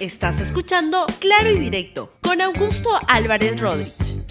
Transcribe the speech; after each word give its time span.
Estás 0.00 0.38
escuchando 0.38 1.06
Claro 1.18 1.50
y 1.50 1.58
Directo 1.58 2.12
con 2.22 2.40
Augusto 2.40 2.88
Álvarez 3.08 3.58
Rodríguez. 3.58 4.22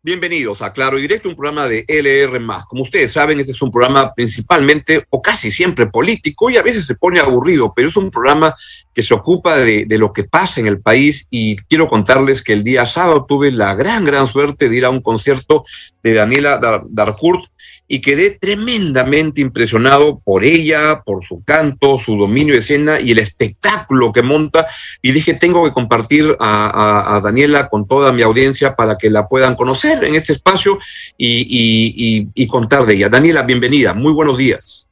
Bienvenidos 0.00 0.62
a 0.62 0.72
Claro 0.72 0.96
y 0.96 1.02
Directo, 1.02 1.28
un 1.28 1.34
programa 1.34 1.66
de 1.66 1.84
LR. 1.88 2.40
Como 2.68 2.84
ustedes 2.84 3.10
saben, 3.10 3.40
este 3.40 3.50
es 3.50 3.60
un 3.60 3.72
programa 3.72 4.14
principalmente 4.14 5.04
o 5.10 5.20
casi 5.20 5.50
siempre 5.50 5.88
político 5.88 6.50
y 6.50 6.56
a 6.56 6.62
veces 6.62 6.86
se 6.86 6.94
pone 6.94 7.18
aburrido, 7.18 7.72
pero 7.74 7.88
es 7.88 7.96
un 7.96 8.12
programa 8.12 8.54
que 8.94 9.02
se 9.02 9.12
ocupa 9.12 9.56
de, 9.56 9.86
lo 9.98 10.12
que 10.12 10.22
pasa 10.22 10.60
en 10.60 10.68
el 10.68 10.80
país. 10.80 11.26
Y 11.30 11.56
quiero 11.56 11.88
contarles 11.88 12.40
que 12.40 12.52
el 12.52 12.62
día 12.62 12.86
sábado 12.86 13.26
tuve 13.28 13.50
la 13.50 13.74
gran, 13.74 14.04
gran 14.04 14.28
suerte 14.28 14.68
de 14.68 14.76
ir 14.76 14.84
a 14.84 14.90
un 14.90 15.00
concierto 15.00 15.64
de 16.04 16.14
Daniela 16.14 16.60
Darcourt 16.88 17.44
y 17.88 18.00
quedé 18.00 18.30
tremendamente 18.30 19.40
impresionado 19.40 20.20
por 20.20 20.44
ella, 20.44 21.02
por 21.04 21.24
su 21.26 21.42
canto, 21.42 21.98
su 21.98 22.16
dominio 22.16 22.52
de 22.52 22.60
escena 22.60 23.00
y 23.00 23.12
el 23.12 23.18
espectáculo 23.18 24.12
que 24.12 24.22
monta. 24.22 24.66
Y 25.00 25.12
dije, 25.12 25.34
tengo 25.34 25.64
que 25.64 25.72
compartir 25.72 26.36
a, 26.38 27.20
Daniela 27.24 27.68
con 27.68 27.88
toda 27.88 28.12
mi 28.12 28.22
audiencia 28.22 28.76
para 28.76 28.98
que 28.98 29.10
la 29.10 29.26
puedan 29.26 29.56
conocer 29.56 30.04
en 30.04 30.14
este 30.14 30.34
espacio 30.34 30.78
y, 31.16 32.28
y 32.34 32.46
contar 32.46 32.84
de 32.84 32.94
ella. 32.94 33.08
Daniela, 33.08 33.42
bienvenida, 33.42 33.94
muy 33.94 34.12
buenos 34.12 34.36
días 34.36 34.87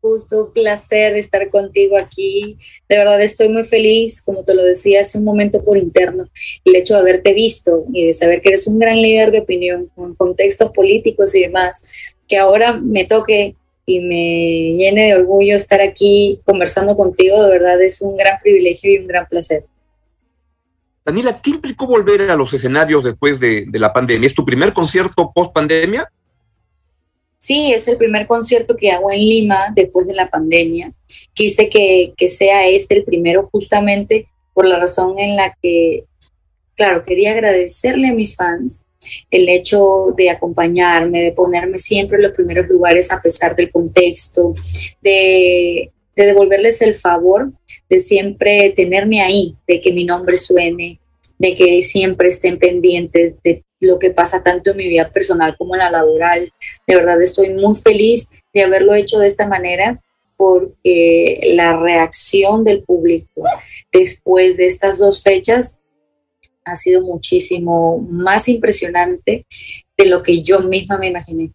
gusto, 0.00 0.44
un 0.44 0.52
placer 0.52 1.16
estar 1.16 1.50
contigo 1.50 1.96
aquí. 1.96 2.56
De 2.88 2.96
verdad 2.96 3.20
estoy 3.20 3.48
muy 3.48 3.64
feliz, 3.64 4.22
como 4.22 4.44
te 4.44 4.54
lo 4.54 4.62
decía 4.64 5.00
hace 5.00 5.18
un 5.18 5.24
momento 5.24 5.64
por 5.64 5.76
interno, 5.76 6.28
el 6.64 6.76
hecho 6.76 6.94
de 6.94 7.00
haberte 7.00 7.34
visto 7.34 7.84
y 7.92 8.06
de 8.06 8.14
saber 8.14 8.40
que 8.40 8.50
eres 8.50 8.66
un 8.66 8.78
gran 8.78 9.00
líder 9.00 9.30
de 9.30 9.40
opinión 9.40 9.90
con 9.94 10.14
contextos 10.14 10.70
políticos 10.70 11.34
y 11.34 11.42
demás, 11.42 11.88
que 12.26 12.38
ahora 12.38 12.74
me 12.74 13.04
toque 13.04 13.56
y 13.86 14.00
me 14.00 14.76
llene 14.76 15.06
de 15.06 15.14
orgullo 15.14 15.56
estar 15.56 15.80
aquí 15.80 16.40
conversando 16.44 16.96
contigo, 16.96 17.42
de 17.42 17.50
verdad 17.50 17.80
es 17.82 18.02
un 18.02 18.16
gran 18.16 18.38
privilegio 18.42 18.92
y 18.92 18.98
un 18.98 19.06
gran 19.06 19.26
placer. 19.26 19.64
Daniela, 21.04 21.40
¿qué 21.40 21.50
implicó 21.50 21.86
volver 21.86 22.30
a 22.30 22.36
los 22.36 22.52
escenarios 22.52 23.02
después 23.02 23.40
de, 23.40 23.64
de 23.66 23.78
la 23.78 23.94
pandemia? 23.94 24.26
¿Es 24.26 24.34
tu 24.34 24.44
primer 24.44 24.74
concierto 24.74 25.32
post 25.34 25.54
pandemia? 25.54 26.06
Sí, 27.38 27.72
es 27.72 27.86
el 27.86 27.96
primer 27.96 28.26
concierto 28.26 28.76
que 28.76 28.90
hago 28.90 29.12
en 29.12 29.20
Lima 29.20 29.72
después 29.74 30.06
de 30.06 30.14
la 30.14 30.28
pandemia. 30.28 30.92
Quise 31.32 31.68
que, 31.68 32.12
sea 32.28 32.66
este 32.66 32.96
el 32.96 33.04
primero 33.04 33.48
justamente 33.50 34.26
por 34.52 34.66
la 34.66 34.78
razón 34.78 35.18
en 35.18 35.36
la 35.36 35.56
que, 35.62 36.04
claro, 36.74 37.04
quería 37.04 37.32
agradecerle 37.32 38.08
a 38.08 38.14
mis 38.14 38.34
fans 38.34 38.84
el 39.30 39.48
hecho 39.48 40.12
de 40.16 40.30
acompañarme, 40.30 41.22
de 41.22 41.32
ponerme 41.32 41.78
siempre 41.78 42.16
en 42.16 42.24
los 42.24 42.32
primeros 42.32 42.66
lugares 42.66 43.12
a 43.12 43.22
pesar 43.22 43.54
del 43.54 43.70
contexto, 43.70 44.54
de, 45.00 45.92
de 46.16 46.26
devolverles 46.26 46.82
el 46.82 46.96
favor 46.96 47.52
de 47.88 48.00
siempre 48.00 48.70
tenerme 48.70 49.22
ahí, 49.22 49.54
de 49.68 49.80
que 49.80 49.92
mi 49.92 50.04
nombre 50.04 50.38
suene, 50.38 50.98
de 51.38 51.56
que 51.56 51.82
siempre 51.82 52.28
estén 52.28 52.58
pendientes 52.58 53.34
de 53.42 53.64
lo 53.80 53.98
que 53.98 54.10
pasa 54.10 54.42
tanto 54.42 54.70
en 54.70 54.76
mi 54.76 54.88
vida 54.88 55.10
personal 55.10 55.56
como 55.56 55.74
en 55.74 55.80
la 55.80 55.90
laboral. 55.90 56.52
De 56.86 56.94
verdad 56.96 57.20
estoy 57.22 57.50
muy 57.50 57.74
feliz 57.74 58.30
de 58.52 58.62
haberlo 58.62 58.94
hecho 58.94 59.18
de 59.18 59.26
esta 59.26 59.46
manera 59.46 60.02
porque 60.36 61.40
la 61.54 61.76
reacción 61.76 62.64
del 62.64 62.82
público 62.82 63.42
después 63.92 64.56
de 64.56 64.66
estas 64.66 64.98
dos 64.98 65.22
fechas 65.22 65.80
ha 66.64 66.76
sido 66.76 67.00
muchísimo 67.02 67.98
más 68.10 68.48
impresionante 68.48 69.46
de 69.96 70.06
lo 70.06 70.22
que 70.22 70.42
yo 70.42 70.60
misma 70.60 70.98
me 70.98 71.08
imaginé. 71.08 71.52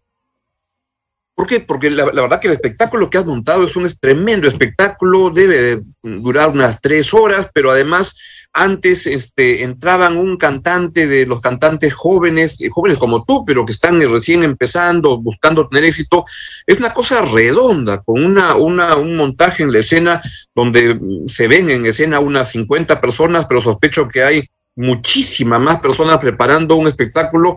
¿Por 1.34 1.48
qué? 1.48 1.60
Porque 1.60 1.90
la, 1.90 2.04
verdad 2.04 2.40
que 2.40 2.46
el 2.46 2.54
espectáculo 2.54 3.10
que 3.10 3.18
has 3.18 3.26
montado 3.26 3.66
es 3.66 3.74
un 3.74 3.90
tremendo 3.98 4.46
espectáculo, 4.46 5.30
debe 5.30 5.80
durar 6.02 6.50
unas 6.50 6.80
tres 6.80 7.12
horas, 7.12 7.50
pero 7.52 7.70
además 7.70 8.14
antes 8.54 9.08
este, 9.08 9.64
entraban 9.64 10.16
un 10.16 10.36
cantante 10.36 11.08
de 11.08 11.26
los 11.26 11.40
cantantes 11.40 11.92
jóvenes, 11.92 12.60
eh, 12.60 12.70
jóvenes 12.70 12.98
como 12.98 13.24
tú, 13.24 13.44
pero 13.44 13.66
que 13.66 13.72
están 13.72 14.00
recién 14.00 14.44
empezando, 14.44 15.20
buscando 15.20 15.68
tener 15.68 15.84
éxito. 15.84 16.24
Es 16.64 16.78
una 16.78 16.94
cosa 16.94 17.20
redonda, 17.22 18.02
con 18.02 18.24
una, 18.24 18.54
una, 18.54 18.94
un 18.94 19.16
montaje 19.16 19.64
en 19.64 19.72
la 19.72 19.80
escena 19.80 20.22
donde 20.54 20.98
se 21.26 21.48
ven 21.48 21.68
en 21.68 21.84
escena 21.84 22.20
unas 22.20 22.52
50 22.52 23.00
personas, 23.00 23.46
pero 23.46 23.60
sospecho 23.60 24.06
que 24.06 24.22
hay 24.22 24.48
muchísimas 24.76 25.60
más 25.60 25.80
personas 25.80 26.18
preparando 26.18 26.76
un 26.76 26.86
espectáculo 26.86 27.56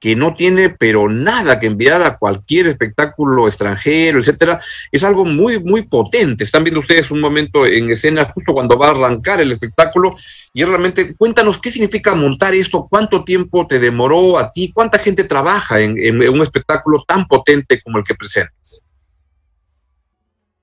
que 0.00 0.14
no 0.14 0.34
tiene 0.36 0.70
pero 0.70 1.08
nada 1.08 1.58
que 1.58 1.66
enviar 1.66 2.02
a 2.02 2.18
cualquier 2.18 2.68
espectáculo 2.68 3.48
extranjero, 3.48 4.20
etcétera, 4.20 4.60
es 4.92 5.02
algo 5.02 5.24
muy, 5.24 5.58
muy 5.60 5.82
potente. 5.82 6.44
Están 6.44 6.64
viendo 6.64 6.80
ustedes 6.80 7.10
un 7.10 7.20
momento 7.20 7.66
en 7.66 7.90
escena 7.90 8.24
justo 8.24 8.52
cuando 8.52 8.78
va 8.78 8.88
a 8.88 8.90
arrancar 8.90 9.40
el 9.40 9.52
espectáculo 9.52 10.10
y 10.52 10.64
realmente, 10.64 11.14
cuéntanos 11.16 11.60
qué 11.60 11.70
significa 11.70 12.14
montar 12.14 12.54
esto, 12.54 12.86
cuánto 12.88 13.24
tiempo 13.24 13.66
te 13.66 13.78
demoró 13.78 14.38
a 14.38 14.52
ti, 14.52 14.72
cuánta 14.72 14.98
gente 14.98 15.24
trabaja 15.24 15.80
en, 15.80 15.98
un 16.28 16.42
espectáculo 16.42 17.04
tan 17.06 17.26
potente 17.26 17.80
como 17.82 17.98
el 17.98 18.04
que 18.04 18.14
presentas. 18.14 18.82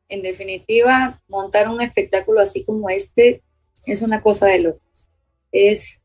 En 0.07 0.21
definitiva, 0.21 1.19
montar 1.27 1.67
un 1.67 1.81
espectáculo 1.81 2.39
así 2.39 2.63
como 2.63 2.89
este 2.89 3.41
es 3.85 4.01
una 4.01 4.21
cosa 4.21 4.47
de 4.47 4.59
locos. 4.59 5.09
Es 5.51 6.03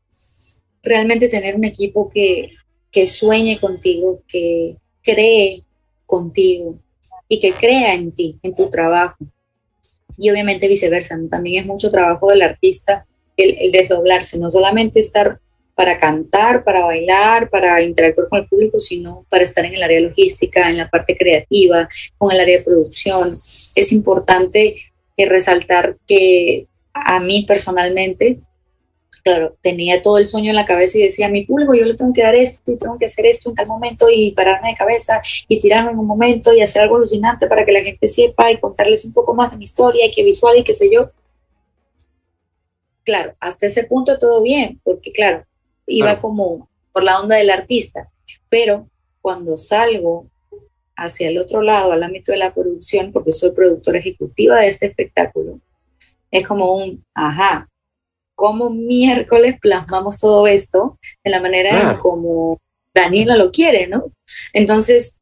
realmente 0.83 1.29
tener 1.29 1.55
un 1.55 1.63
equipo 1.63 2.09
que 2.09 2.55
que 2.91 3.07
sueñe 3.07 3.59
contigo, 3.59 4.21
que 4.27 4.77
cree 5.01 5.63
contigo 6.05 6.77
y 7.27 7.39
que 7.39 7.53
crea 7.53 7.93
en 7.93 8.11
ti, 8.11 8.39
en 8.43 8.53
tu 8.53 8.69
trabajo. 8.69 9.25
Y 10.17 10.29
obviamente 10.29 10.67
viceversa, 10.67 11.17
también 11.29 11.61
es 11.61 11.65
mucho 11.65 11.89
trabajo 11.89 12.29
del 12.29 12.41
artista 12.41 13.05
el, 13.37 13.71
desdoblarse, 13.71 14.37
no 14.37 14.51
solamente 14.51 14.99
estar 14.99 15.39
para 15.73 15.97
cantar, 15.97 16.63
para 16.63 16.85
bailar, 16.85 17.49
para 17.49 17.81
interactuar 17.81 18.27
con 18.27 18.39
el 18.39 18.47
público, 18.47 18.79
sino 18.79 19.25
para 19.29 19.43
estar 19.43 19.65
en 19.65 19.73
el 19.73 19.81
área 19.81 20.01
logística, 20.01 20.69
en 20.69 20.77
la 20.77 20.89
parte 20.89 21.15
creativa, 21.15 21.87
con 22.17 22.31
el 22.31 22.39
área 22.39 22.57
de 22.59 22.63
producción. 22.63 23.39
Es 23.75 23.91
importante 23.91 24.75
resaltar 25.17 25.97
que 26.07 26.67
a 26.93 27.19
mí 27.19 27.45
personalmente 27.47 28.39
claro, 29.23 29.55
tenía 29.61 30.01
todo 30.01 30.17
el 30.17 30.27
sueño 30.27 30.49
en 30.49 30.55
la 30.55 30.65
cabeza 30.65 30.97
y 30.97 31.03
decía, 31.03 31.29
mi 31.29 31.45
público 31.45 31.73
yo 31.73 31.85
le 31.85 31.95
tengo 31.95 32.13
que 32.13 32.23
dar 32.23 32.35
esto 32.35 32.71
y 32.71 32.77
tengo 32.77 32.97
que 32.97 33.05
hacer 33.05 33.25
esto 33.25 33.49
en 33.49 33.55
tal 33.55 33.67
momento 33.67 34.07
y 34.09 34.31
pararme 34.31 34.69
de 34.69 34.75
cabeza 34.75 35.21
y 35.47 35.59
tirarme 35.59 35.91
en 35.91 35.99
un 35.99 36.07
momento 36.07 36.53
y 36.53 36.61
hacer 36.61 36.83
algo 36.83 36.97
alucinante 36.97 37.47
para 37.47 37.65
que 37.65 37.71
la 37.71 37.81
gente 37.81 38.07
sepa 38.07 38.51
y 38.51 38.57
contarles 38.57 39.05
un 39.05 39.13
poco 39.13 39.33
más 39.33 39.51
de 39.51 39.57
mi 39.57 39.63
historia 39.63 40.05
y 40.05 40.11
que 40.11 40.23
visual 40.23 40.57
y 40.57 40.63
qué 40.63 40.73
sé 40.73 40.89
yo. 40.91 41.11
Claro, 43.03 43.35
hasta 43.39 43.65
ese 43.65 43.85
punto 43.85 44.17
todo 44.19 44.41
bien, 44.41 44.79
porque 44.83 45.11
claro, 45.11 45.45
iba 45.87 46.19
como 46.19 46.69
por 46.91 47.03
la 47.03 47.19
onda 47.19 47.35
del 47.35 47.49
artista, 47.49 48.11
pero 48.49 48.87
cuando 49.21 49.57
salgo 49.57 50.27
hacia 50.95 51.29
el 51.29 51.39
otro 51.39 51.61
lado, 51.61 51.91
al 51.91 52.03
ámbito 52.03 52.31
de 52.31 52.37
la 52.37 52.53
producción, 52.53 53.11
porque 53.11 53.31
soy 53.31 53.51
productora 53.51 53.99
ejecutiva 53.99 54.59
de 54.59 54.67
este 54.67 54.87
espectáculo, 54.87 55.59
es 56.29 56.47
como 56.47 56.75
un, 56.75 57.03
ajá, 57.13 57.70
cómo 58.41 58.71
miércoles 58.71 59.57
plasmamos 59.61 60.17
todo 60.17 60.47
esto 60.47 60.97
de 61.23 61.29
la 61.29 61.39
manera 61.39 61.99
como 62.01 62.59
Daniela 62.91 63.37
lo 63.37 63.51
quiere, 63.51 63.85
¿no? 63.85 64.05
Entonces, 64.51 65.19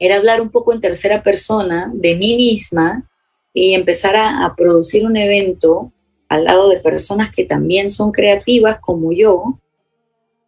era 0.00 0.16
hablar 0.16 0.40
un 0.40 0.50
poco 0.50 0.72
en 0.72 0.80
tercera 0.80 1.22
persona 1.22 1.92
de 1.94 2.16
mí 2.16 2.36
misma 2.36 3.08
y 3.52 3.74
empezar 3.74 4.16
a 4.16 4.52
producir 4.56 5.06
un 5.06 5.16
evento 5.16 5.92
al 6.28 6.42
lado 6.42 6.68
de 6.68 6.80
personas 6.80 7.30
que 7.30 7.44
también 7.44 7.88
son 7.88 8.10
creativas 8.10 8.80
como 8.80 9.12
yo, 9.12 9.60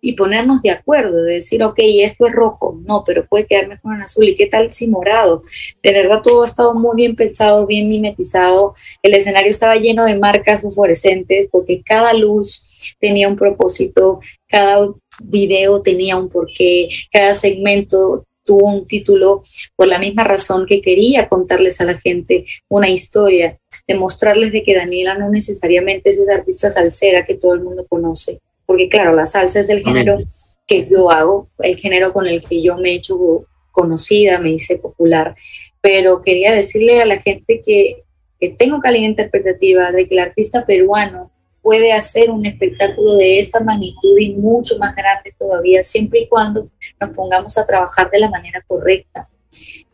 y 0.04 0.14
ponernos 0.14 0.60
de 0.62 0.70
acuerdo, 0.70 1.22
de 1.22 1.34
decir, 1.34 1.62
ok, 1.62 1.78
esto 1.78 2.26
es 2.26 2.32
rojo, 2.32 2.76
no, 2.86 3.04
pero 3.06 3.24
puede 3.26 3.46
quedarme 3.46 3.78
con 3.80 3.92
un 3.92 4.02
azul, 4.02 4.28
¿y 4.28 4.34
qué 4.34 4.46
tal 4.48 4.72
si 4.72 4.88
morado? 4.88 5.42
De 5.80 5.92
verdad 5.92 6.20
todo 6.20 6.42
ha 6.42 6.46
estado 6.46 6.74
muy 6.74 6.96
bien 6.96 7.14
pensado, 7.14 7.66
bien 7.66 7.86
mimetizado, 7.86 8.74
el 9.00 9.14
escenario 9.14 9.50
estaba 9.50 9.76
lleno 9.76 10.04
de 10.04 10.18
marcas 10.18 10.62
fluorescentes 10.74 11.48
porque 11.52 11.82
cada 11.82 12.12
luz 12.14 12.96
tenía 12.98 13.28
un 13.28 13.36
propósito, 13.36 14.18
cada 14.48 14.88
video 15.22 15.82
tenía 15.82 16.16
un 16.16 16.28
porqué, 16.28 16.88
cada 17.12 17.34
segmento 17.34 18.26
tuvo 18.44 18.66
un 18.66 18.86
título 18.86 19.42
por 19.76 19.86
la 19.86 20.00
misma 20.00 20.24
razón 20.24 20.66
que 20.66 20.82
quería 20.82 21.28
contarles 21.28 21.80
a 21.80 21.84
la 21.84 21.96
gente 21.96 22.44
una 22.68 22.88
historia, 22.88 23.60
demostrarles 23.86 24.50
de 24.50 24.64
que 24.64 24.74
Daniela 24.74 25.16
no 25.16 25.30
necesariamente 25.30 26.10
es 26.10 26.18
esa 26.18 26.34
artista 26.34 26.72
salsera 26.72 27.24
que 27.24 27.36
todo 27.36 27.54
el 27.54 27.62
mundo 27.62 27.86
conoce, 27.88 28.40
porque 28.66 28.88
claro, 28.88 29.12
la 29.14 29.26
salsa 29.26 29.60
es 29.60 29.70
el 29.70 29.82
género 29.82 30.18
que 30.66 30.88
yo 30.90 31.10
hago, 31.10 31.48
el 31.58 31.76
género 31.76 32.12
con 32.12 32.26
el 32.26 32.40
que 32.40 32.62
yo 32.62 32.76
me 32.76 32.90
he 32.90 32.94
hecho 32.94 33.46
conocida, 33.70 34.38
me 34.38 34.50
hice 34.50 34.78
popular, 34.78 35.34
pero 35.80 36.22
quería 36.22 36.52
decirle 36.52 37.02
a 37.02 37.06
la 37.06 37.20
gente 37.20 37.62
que, 37.64 38.04
que 38.38 38.50
tengo 38.50 38.80
calidad 38.80 39.08
interpretativa 39.08 39.92
de 39.92 40.06
que 40.06 40.14
el 40.14 40.20
artista 40.20 40.64
peruano 40.64 41.30
puede 41.62 41.92
hacer 41.92 42.30
un 42.30 42.44
espectáculo 42.44 43.16
de 43.16 43.38
esta 43.38 43.60
magnitud 43.60 44.18
y 44.18 44.34
mucho 44.34 44.76
más 44.78 44.94
grande 44.94 45.34
todavía, 45.38 45.82
siempre 45.84 46.20
y 46.20 46.28
cuando 46.28 46.68
nos 47.00 47.10
pongamos 47.16 47.56
a 47.56 47.64
trabajar 47.64 48.10
de 48.10 48.18
la 48.18 48.28
manera 48.28 48.60
correcta. 48.66 49.28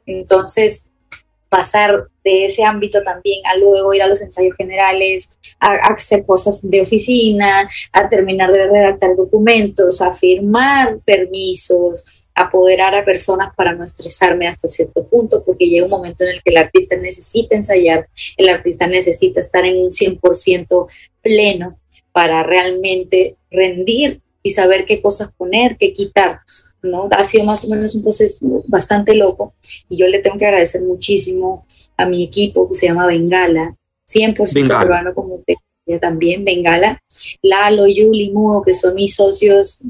Entonces, 0.06 0.90
pasar 1.48 2.08
de 2.22 2.44
ese 2.44 2.64
ámbito 2.64 3.02
también 3.02 3.40
a 3.46 3.56
luego 3.56 3.94
ir 3.94 4.02
a 4.02 4.06
los 4.06 4.22
ensayos 4.22 4.54
generales, 4.56 5.38
a, 5.58 5.74
hacer 5.92 6.26
cosas 6.26 6.60
de 6.62 6.82
oficina, 6.82 7.68
a 7.92 8.08
terminar 8.08 8.52
de 8.52 8.68
redactar 8.68 9.16
documentos, 9.16 10.02
a 10.02 10.12
firmar 10.12 10.98
permisos, 11.04 12.28
apoderar 12.34 12.94
a 12.94 13.04
personas 13.04 13.54
para 13.56 13.74
no 13.74 13.84
estresarme 13.84 14.46
hasta 14.46 14.68
cierto 14.68 15.06
punto, 15.06 15.42
porque 15.44 15.68
llega 15.68 15.84
un 15.84 15.90
momento 15.90 16.24
en 16.24 16.30
el 16.30 16.42
que 16.42 16.50
el 16.50 16.58
artista 16.58 16.96
necesita 16.96 17.56
ensayar, 17.56 18.08
el 18.36 18.48
artista 18.48 18.86
necesita 18.86 19.40
estar 19.40 19.64
en 19.64 19.78
un 19.78 19.90
100% 19.90 20.86
pleno 21.22 21.78
para 22.12 22.42
realmente 22.42 23.36
rendir 23.50 24.20
y 24.48 24.50
saber 24.50 24.86
qué 24.86 25.02
cosas 25.02 25.30
poner, 25.36 25.76
qué 25.76 25.92
quitar. 25.92 26.40
¿no? 26.82 27.08
Ha 27.10 27.24
sido 27.24 27.44
más 27.44 27.66
o 27.66 27.70
menos 27.70 27.94
un 27.94 28.02
proceso 28.02 28.64
bastante 28.66 29.14
loco 29.14 29.52
y 29.88 29.98
yo 29.98 30.06
le 30.06 30.20
tengo 30.20 30.38
que 30.38 30.46
agradecer 30.46 30.82
muchísimo 30.82 31.66
a 31.96 32.06
mi 32.06 32.24
equipo 32.24 32.68
que 32.68 32.74
se 32.74 32.86
llama 32.86 33.06
Bengala, 33.06 33.76
100% 34.10 34.80
peruano 34.80 35.14
como 35.14 35.34
usted 35.34 35.54
también, 35.96 36.44
Bengala, 36.44 37.02
Lalo, 37.40 37.86
Yuli, 37.86 38.30
Mudo, 38.30 38.60
que 38.62 38.74
son 38.74 38.94
mis 38.94 39.14
socios, 39.14 39.80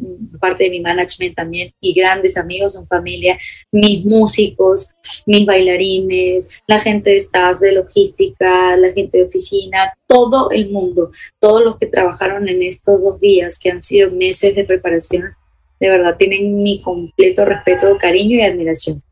parte 0.41 0.65
de 0.65 0.71
mi 0.71 0.81
management 0.81 1.35
también, 1.35 1.73
y 1.81 1.93
grandes 1.95 2.37
amigos, 2.37 2.75
son 2.75 2.87
familia, 2.87 3.37
mis 3.73 4.05
músicos, 4.05 4.95
mis 5.27 5.45
bailarines, 5.45 6.62
la 6.69 6.79
gente 6.79 7.11
de 7.11 7.17
staff, 7.17 7.59
de 7.59 7.73
logística, 7.73 8.77
la 8.77 8.93
gente 8.93 9.19
de 9.19 9.25
oficina, 9.25 9.93
todo 10.06 10.50
el 10.53 10.71
mundo, 10.71 11.11
todos 11.41 11.65
los 11.65 11.79
que 11.79 11.87
trabajaron 11.87 12.49
en 12.49 12.62
estos 12.62 13.03
dos 13.03 13.19
días, 13.19 13.59
que 13.59 13.71
han 13.71 13.83
sido 13.83 14.12
meses 14.12 14.55
de 14.55 14.65
preparación, 14.65 15.35
de 15.81 15.91
verdad 15.91 16.17
tienen 16.17 16.62
mi 16.62 16.81
completo 16.81 17.45
respeto, 17.45 17.99
cariño 17.99 18.37
y 18.37 18.43
admiración 18.43 19.03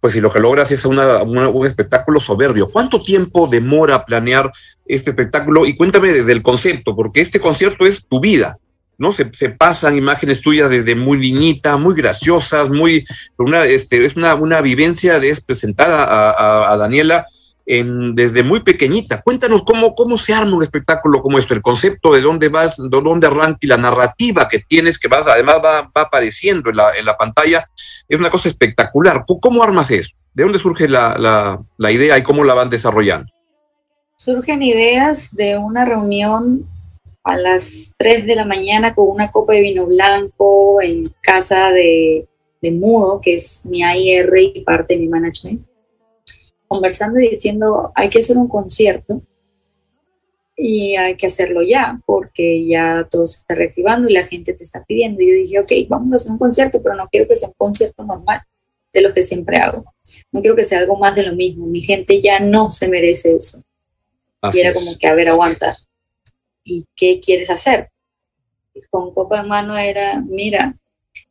pues 0.00 0.14
si 0.14 0.20
lo 0.20 0.30
que 0.30 0.40
logras 0.40 0.70
es 0.70 0.84
una, 0.84 1.22
un 1.22 1.66
espectáculo 1.66 2.20
soberbio. 2.20 2.68
¿Cuánto 2.68 3.02
tiempo 3.02 3.48
demora 3.48 4.04
planear 4.04 4.52
este 4.86 5.10
espectáculo? 5.10 5.66
Y 5.66 5.74
cuéntame 5.74 6.12
desde 6.12 6.32
el 6.32 6.42
concepto, 6.42 6.94
porque 6.94 7.20
este 7.20 7.40
concierto 7.40 7.86
es 7.86 8.06
tu 8.06 8.20
vida, 8.20 8.58
¿no? 8.98 9.12
Se, 9.12 9.26
pasan 9.50 9.96
imágenes 9.96 10.40
tuyas 10.40 10.70
desde 10.70 10.94
muy 10.94 11.18
niñita, 11.18 11.76
muy 11.76 11.94
graciosas, 11.94 12.68
muy, 12.68 13.06
una, 13.38 13.64
este, 13.64 14.04
es 14.04 14.16
una, 14.16 14.34
una 14.34 14.60
vivencia 14.60 15.18
de 15.18 15.36
presentar 15.46 15.90
a, 15.90 16.72
a 16.72 16.76
Daniela 16.76 17.26
desde 17.66 18.42
muy 18.42 18.60
pequeñita. 18.60 19.22
Cuéntanos 19.22 19.62
cómo, 19.62 19.94
cómo 19.94 20.18
se 20.18 20.34
arma 20.34 20.56
un 20.56 20.62
espectáculo 20.62 21.22
como 21.22 21.38
esto, 21.38 21.54
el 21.54 21.62
concepto 21.62 22.12
de 22.12 22.20
dónde 22.20 22.48
vas, 22.48 22.76
de 22.76 22.88
dónde 22.88 23.26
arranca 23.26 23.58
y 23.60 23.66
la 23.66 23.76
narrativa 23.76 24.48
que 24.48 24.58
tienes, 24.58 24.98
que 24.98 25.08
vas, 25.08 25.26
además 25.26 25.56
va, 25.64 25.90
apareciendo 25.94 26.70
en 26.70 26.76
la, 26.76 26.96
en 26.96 27.04
la, 27.04 27.16
pantalla, 27.16 27.64
es 28.08 28.18
una 28.18 28.30
cosa 28.30 28.48
espectacular. 28.48 29.24
¿Cómo 29.40 29.62
armas 29.62 29.90
eso? 29.90 30.16
¿De 30.34 30.42
dónde 30.42 30.58
surge 30.58 30.88
la, 30.88 31.60
la 31.76 31.92
idea 31.92 32.18
y 32.18 32.22
cómo 32.22 32.44
la 32.44 32.54
van 32.54 32.70
desarrollando? 32.70 33.30
Surgen 34.16 34.62
ideas 34.62 35.34
de 35.34 35.56
una 35.56 35.84
reunión 35.84 36.66
a 37.22 37.36
las 37.36 37.94
3 37.98 38.26
de 38.26 38.36
la 38.36 38.44
mañana 38.44 38.94
con 38.94 39.08
una 39.08 39.30
copa 39.30 39.52
de 39.52 39.60
vino 39.60 39.86
blanco 39.86 40.82
en 40.82 41.14
casa 41.22 41.70
de, 41.70 42.26
de 42.60 42.72
Mudo, 42.72 43.20
que 43.22 43.36
es 43.36 43.64
mi 43.66 43.82
AIR 43.82 44.32
y 44.38 44.60
parte 44.62 44.94
de 44.94 45.00
mi 45.00 45.08
management 45.08 45.69
conversando 46.70 47.18
y 47.18 47.28
diciendo, 47.28 47.90
hay 47.96 48.08
que 48.08 48.20
hacer 48.20 48.36
un 48.38 48.46
concierto 48.46 49.22
y 50.56 50.94
hay 50.94 51.16
que 51.16 51.26
hacerlo 51.26 51.62
ya, 51.62 52.00
porque 52.06 52.64
ya 52.64 53.08
todo 53.10 53.26
se 53.26 53.38
está 53.38 53.56
reactivando 53.56 54.08
y 54.08 54.12
la 54.12 54.26
gente 54.26 54.52
te 54.52 54.62
está 54.62 54.84
pidiendo. 54.84 55.20
Y 55.20 55.28
yo 55.28 55.34
dije, 55.34 55.58
ok, 55.58 55.88
vamos 55.88 56.12
a 56.12 56.16
hacer 56.16 56.32
un 56.32 56.38
concierto, 56.38 56.80
pero 56.80 56.94
no 56.94 57.08
quiero 57.08 57.26
que 57.26 57.34
sea 57.34 57.48
un 57.48 57.54
concierto 57.56 58.04
normal 58.04 58.40
de 58.92 59.00
lo 59.00 59.12
que 59.12 59.22
siempre 59.22 59.56
hago. 59.56 59.84
No 60.30 60.40
quiero 60.40 60.54
que 60.54 60.62
sea 60.62 60.78
algo 60.78 60.96
más 60.96 61.16
de 61.16 61.24
lo 61.24 61.34
mismo. 61.34 61.66
Mi 61.66 61.80
gente 61.80 62.22
ya 62.22 62.38
no 62.38 62.70
se 62.70 62.88
merece 62.88 63.34
eso. 63.34 63.64
y 64.52 64.58
era 64.60 64.72
como 64.72 64.96
que, 64.96 65.08
a 65.08 65.14
ver, 65.14 65.28
aguantas. 65.28 65.88
¿Y 66.62 66.84
qué 66.94 67.20
quieres 67.20 67.50
hacer? 67.50 67.88
con 68.88 69.12
copa 69.12 69.42
de 69.42 69.48
mano 69.48 69.76
era, 69.76 70.20
mira, 70.20 70.76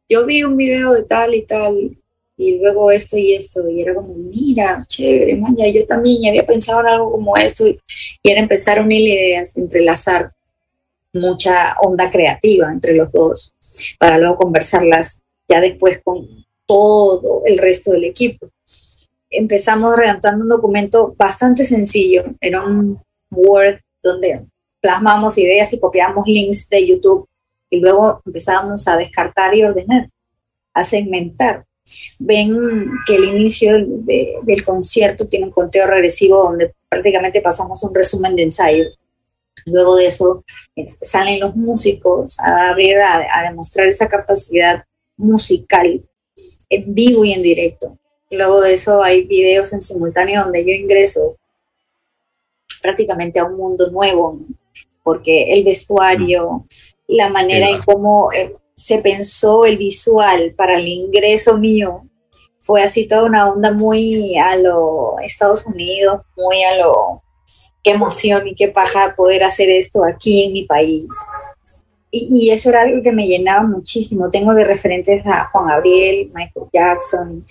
yo 0.08 0.26
vi 0.26 0.44
un 0.44 0.58
video 0.58 0.92
de 0.94 1.04
tal 1.04 1.34
y 1.34 1.46
tal 1.46 1.98
y 2.40 2.58
luego 2.58 2.90
esto 2.90 3.18
y 3.18 3.34
esto, 3.34 3.70
y 3.70 3.82
era 3.82 3.94
como, 3.94 4.14
mira, 4.14 4.86
chévere, 4.88 5.36
maña, 5.36 5.68
yo 5.68 5.86
también 5.86 6.30
había 6.30 6.46
pensado 6.46 6.80
en 6.80 6.88
algo 6.88 7.12
como 7.12 7.36
esto, 7.36 7.68
y, 7.68 7.78
era 8.24 8.40
empezar 8.40 8.80
a 8.80 8.82
unir 8.82 9.10
ideas, 9.10 9.58
entrelazar 9.58 10.32
mucha 11.12 11.76
onda 11.82 12.10
creativa 12.10 12.72
entre 12.72 12.94
los 12.94 13.12
dos, 13.12 13.54
para 14.00 14.18
luego 14.18 14.38
conversarlas 14.38 15.22
ya 15.50 15.60
después 15.60 16.02
con 16.02 16.46
todo 16.66 17.42
el 17.46 17.58
resto 17.58 17.92
del 17.92 18.06
equipo. 18.06 18.48
Empezamos 19.30 19.98
redactando 19.98 20.44
un 20.44 20.50
documento 20.50 21.14
bastante 21.18 21.66
sencillo, 21.66 22.24
era 22.40 22.66
un 22.66 23.02
Word 23.32 23.82
donde 24.02 24.40
plasmamos 24.80 25.38
ideas 25.38 25.74
y 25.74 25.80
copiamos 25.82 26.26
links 26.26 26.70
de 26.70 26.88
YouTube 26.88 27.28
y 27.70 27.82
luego 27.82 28.22
empezábamos 28.26 28.88
a 28.88 28.96
descartar 28.96 29.54
y 29.54 29.64
ordenar, 29.64 30.10
a 30.74 30.86
segmentar 30.86 31.66
ven 32.20 32.58
que 33.06 33.16
el 33.16 33.26
inicio 33.26 33.74
del 33.78 34.66
concierto 34.66 35.28
tiene 35.28 35.46
un 35.46 35.52
conteo 35.52 35.88
regresivo 35.88 36.44
donde 36.44 36.74
prácticamente 36.88 37.42
pasamos 37.42 37.84
un 37.84 37.94
resumen 37.94 38.36
de 38.36 38.44
ensayos. 38.44 39.00
Luego 39.66 39.96
de 39.96 40.08
eso 40.08 40.44
salen 41.02 41.40
los 41.40 41.56
músicos 41.56 42.40
a 42.40 42.70
abrir, 42.70 42.98
a, 43.00 43.50
demostrar 43.50 43.88
esa 43.88 44.08
capacidad 44.08 44.84
musical 45.18 46.04
en 46.70 46.94
vivo 46.94 47.26
y 47.26 47.34
en 47.34 47.44
directo. 47.44 47.98
Luego 48.32 48.62
de 48.62 48.74
eso 48.74 49.02
hay 49.02 49.26
videos 49.26 49.74
en 49.74 49.82
simultáneo 49.82 50.44
donde 50.44 50.64
yo 50.64 50.72
ingreso 50.72 51.38
prácticamente 52.82 53.40
a 53.40 53.46
un 53.46 53.58
mundo 53.58 53.90
nuevo, 53.92 54.40
porque 55.04 55.52
el 55.52 55.64
vestuario, 55.64 56.66
la 57.08 57.30
manera 57.30 57.70
en 57.70 57.82
cómo 57.82 58.32
eh, 58.32 58.56
se 58.80 59.00
pensó 59.00 59.66
el 59.66 59.78
visual 59.78 60.54
para 60.56 60.78
el 60.78 60.88
ingreso 60.88 61.58
mío 61.58 62.10
fue 62.70 62.84
así 62.84 63.08
toda 63.08 63.24
una 63.24 63.52
onda 63.52 63.74
muy 63.74 64.38
a 64.38 64.56
lo 64.56 65.16
Estados 65.24 65.66
Unidos, 65.66 66.24
muy 66.38 66.64
a 66.64 66.78
lo 66.78 67.24
qué 67.84 67.92
emoción 67.92 68.48
y 68.48 68.54
qué 68.54 68.68
paja 68.68 69.12
poder 69.18 69.44
hacer 69.44 69.72
esto 69.72 70.06
aquí 70.06 70.44
en 70.44 70.54
mi 70.54 70.66
país. 70.66 71.08
Y, 72.12 72.52
eso 72.52 72.70
era 72.70 72.84
algo 72.84 73.02
que 73.02 73.12
me 73.12 73.28
llenaba 73.28 73.64
muchísimo. 73.64 74.30
Tengo 74.30 74.54
de 74.54 74.66
referentes 74.66 75.26
a 75.26 75.50
Juan 75.52 75.66
Gabriel, 75.66 76.28
Michael 76.36 76.68
Jackson, 76.72 77.44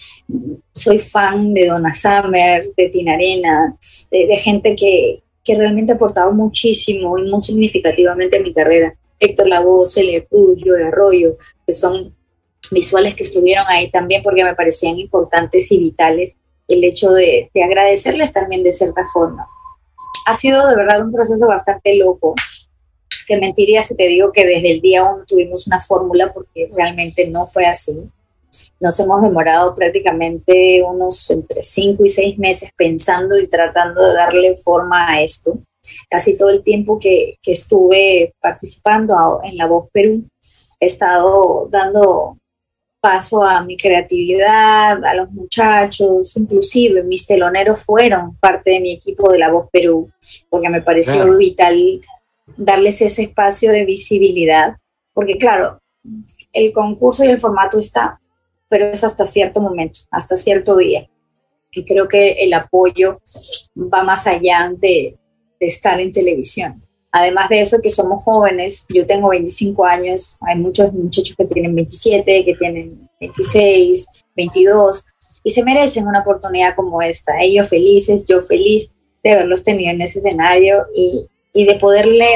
soy 0.72 0.98
fan 0.98 1.52
de 1.52 1.66
Donna 1.66 1.92
Summer, 1.92 2.68
de 2.76 2.88
Tina 2.88 3.14
Arena, 3.14 3.76
de, 4.12 4.36
gente 4.36 4.76
que, 4.76 5.24
que 5.42 5.56
realmente 5.56 5.90
ha 5.90 5.94
aportado 5.96 6.30
muchísimo 6.30 7.18
y 7.18 7.28
muy 7.28 7.42
significativamente 7.42 8.36
a 8.36 8.40
mi 8.40 8.52
carrera. 8.54 8.94
Héctor 9.20 9.48
Lavoe, 9.48 9.84
Celia 9.84 10.24
Cruz, 10.26 10.62
de 10.62 10.84
Arroyo, 10.84 11.36
que 11.66 11.72
son 11.72 12.14
visuales 12.70 13.14
que 13.14 13.22
estuvieron 13.22 13.66
ahí 13.68 13.90
también 13.90 14.22
porque 14.22 14.44
me 14.44 14.54
parecían 14.54 14.98
importantes 14.98 15.70
y 15.72 15.78
vitales 15.78 16.36
el 16.66 16.84
hecho 16.84 17.10
de, 17.10 17.50
agradecerles 17.64 18.32
también 18.32 18.62
de 18.62 18.72
cierta 18.72 19.04
forma. 19.06 19.48
Ha 20.26 20.34
sido 20.34 20.66
de 20.68 20.76
verdad 20.76 21.02
un 21.02 21.12
proceso 21.12 21.46
bastante 21.46 21.96
loco, 21.96 22.34
que 23.26 23.38
mentiría 23.38 23.82
si 23.82 23.96
te 23.96 24.06
digo 24.06 24.32
que 24.32 24.46
desde 24.46 24.72
el 24.72 24.80
día 24.80 25.04
uno 25.04 25.24
tuvimos 25.26 25.66
una 25.66 25.80
fórmula 25.80 26.30
porque 26.30 26.70
realmente 26.74 27.28
no 27.28 27.46
fue 27.46 27.66
así. 27.66 28.08
Nos 28.80 28.98
hemos 29.00 29.22
demorado 29.22 29.74
prácticamente 29.74 30.82
unos 30.82 31.30
entre 31.30 31.62
cinco 31.62 32.04
y 32.04 32.08
seis 32.08 32.38
meses 32.38 32.70
pensando 32.76 33.38
y 33.38 33.46
tratando 33.46 34.06
de 34.06 34.14
darle 34.14 34.56
forma 34.56 35.10
a 35.10 35.22
esto 35.22 35.58
casi 36.08 36.36
todo 36.36 36.50
el 36.50 36.62
tiempo 36.62 36.98
que, 36.98 37.38
estuve 37.44 38.34
participando 38.40 39.40
en 39.42 39.56
La 39.56 39.66
Voz 39.66 39.88
Perú, 39.90 40.24
he 40.80 40.86
estado 40.86 41.66
dando 41.70 42.36
paso 43.00 43.42
a 43.42 43.62
mi 43.62 43.76
creatividad, 43.76 45.02
a 45.04 45.14
los 45.14 45.30
muchachos, 45.30 46.36
inclusive 46.36 47.02
mis 47.02 47.26
teloneros 47.26 47.84
fueron 47.84 48.36
parte 48.36 48.72
de 48.72 48.80
mi 48.80 48.92
equipo 48.92 49.32
de 49.32 49.38
La 49.38 49.50
Voz 49.50 49.68
Perú, 49.72 50.10
porque 50.50 50.68
me 50.68 50.82
pareció 50.82 51.36
vital 51.36 52.00
darles 52.56 53.00
ese 53.02 53.22
espacio 53.22 53.72
de 53.72 53.84
visibilidad, 53.84 54.76
porque 55.14 55.38
claro, 55.38 55.80
el 56.52 56.72
concurso 56.72 57.24
y 57.24 57.28
el 57.28 57.38
formato 57.38 57.78
está, 57.78 58.20
pero 58.68 58.90
es 58.90 59.04
hasta 59.04 59.24
cierto 59.24 59.60
momento, 59.60 60.00
hasta 60.10 60.36
cierto 60.36 60.76
día. 60.76 61.08
Y 61.70 61.84
creo 61.84 62.08
que 62.08 62.32
el 62.32 62.52
apoyo 62.54 63.20
va 63.76 64.02
más 64.02 64.26
allá 64.26 64.72
de, 64.76 65.16
de 65.60 65.66
estar 65.66 66.00
en 66.00 66.12
televisión. 66.12 66.82
Además 67.10 67.48
de 67.48 67.60
eso, 67.60 67.78
que 67.82 67.88
somos 67.88 68.22
jóvenes, 68.22 68.86
yo 68.92 69.06
tengo 69.06 69.30
25 69.30 69.84
años, 69.84 70.36
hay 70.40 70.56
muchos 70.56 70.92
muchachos 70.92 71.34
que 71.36 71.46
tienen 71.46 71.74
27, 71.74 72.44
que 72.44 72.54
tienen 72.54 73.08
26, 73.20 74.06
22, 74.36 75.06
y 75.44 75.50
se 75.50 75.64
merecen 75.64 76.06
una 76.06 76.20
oportunidad 76.20 76.76
como 76.76 77.00
esta. 77.00 77.40
Ellos 77.40 77.68
felices, 77.68 78.26
yo 78.28 78.42
feliz 78.42 78.96
de 79.24 79.32
haberlos 79.32 79.62
tenido 79.62 79.90
en 79.90 80.02
ese 80.02 80.18
escenario 80.18 80.86
y, 80.94 81.26
y 81.54 81.64
de 81.64 81.74
poderle 81.76 82.26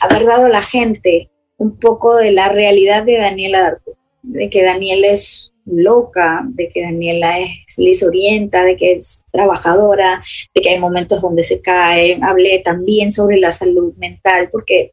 haber 0.00 0.26
dado 0.26 0.46
a 0.46 0.50
la 0.50 0.62
gente 0.62 1.30
un 1.56 1.78
poco 1.78 2.16
de 2.16 2.32
la 2.32 2.48
realidad 2.48 3.04
de 3.04 3.18
Daniela 3.18 3.62
Darko, 3.62 3.96
de 4.22 4.50
que 4.50 4.62
Daniel 4.62 5.04
es 5.04 5.51
loca, 5.64 6.42
de 6.44 6.68
que 6.68 6.82
Daniela 6.82 7.38
es, 7.40 7.78
les 7.78 8.02
orienta, 8.02 8.64
de 8.64 8.76
que 8.76 8.92
es 8.92 9.22
trabajadora, 9.32 10.22
de 10.54 10.62
que 10.62 10.70
hay 10.70 10.78
momentos 10.78 11.20
donde 11.20 11.44
se 11.44 11.60
cae. 11.60 12.18
Hablé 12.22 12.60
también 12.60 13.10
sobre 13.10 13.38
la 13.38 13.52
salud 13.52 13.94
mental, 13.96 14.48
porque 14.50 14.92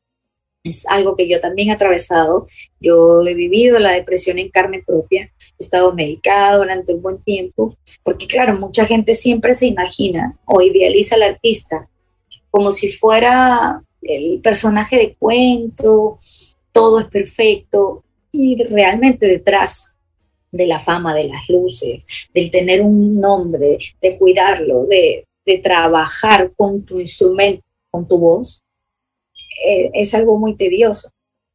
es 0.63 0.85
algo 0.87 1.15
que 1.15 1.27
yo 1.27 1.39
también 1.39 1.69
he 1.69 1.73
atravesado. 1.73 2.47
Yo 2.79 3.25
he 3.25 3.33
vivido 3.33 3.79
la 3.79 3.91
depresión 3.91 4.37
en 4.37 4.49
carne 4.49 4.83
propia, 4.85 5.31
he 5.39 5.63
estado 5.63 5.93
medicada 5.93 6.57
durante 6.57 6.93
un 6.93 7.01
buen 7.01 7.21
tiempo, 7.23 7.75
porque 8.03 8.27
claro, 8.27 8.55
mucha 8.57 8.85
gente 8.85 9.15
siempre 9.15 9.53
se 9.53 9.67
imagina 9.67 10.37
o 10.45 10.61
idealiza 10.61 11.15
al 11.15 11.23
artista 11.23 11.89
como 12.51 12.71
si 12.71 12.89
fuera 12.89 13.83
el 14.01 14.41
personaje 14.41 14.97
de 14.97 15.15
cuento, 15.15 16.17
todo 16.71 16.99
es 16.99 17.07
perfecto, 17.07 18.03
y 18.31 18.61
realmente 18.63 19.25
detrás 19.25 19.97
de 20.51 20.67
la 20.67 20.79
fama, 20.79 21.13
de 21.13 21.25
las 21.25 21.47
luces, 21.49 22.29
del 22.33 22.51
tener 22.51 22.81
un 22.81 23.19
nombre, 23.19 23.77
de 24.01 24.17
cuidarlo, 24.17 24.85
de, 24.85 25.25
trabajar 25.63 26.51
con 26.55 26.83
tu 26.85 26.99
instrumento, 26.99 27.63
con 27.89 28.07
tu 28.07 28.19
voz, 28.19 28.61
eh, 29.65 29.89
es 29.95 30.13
algo 30.13 30.37
muy 30.37 30.55
tedioso. 30.55 31.09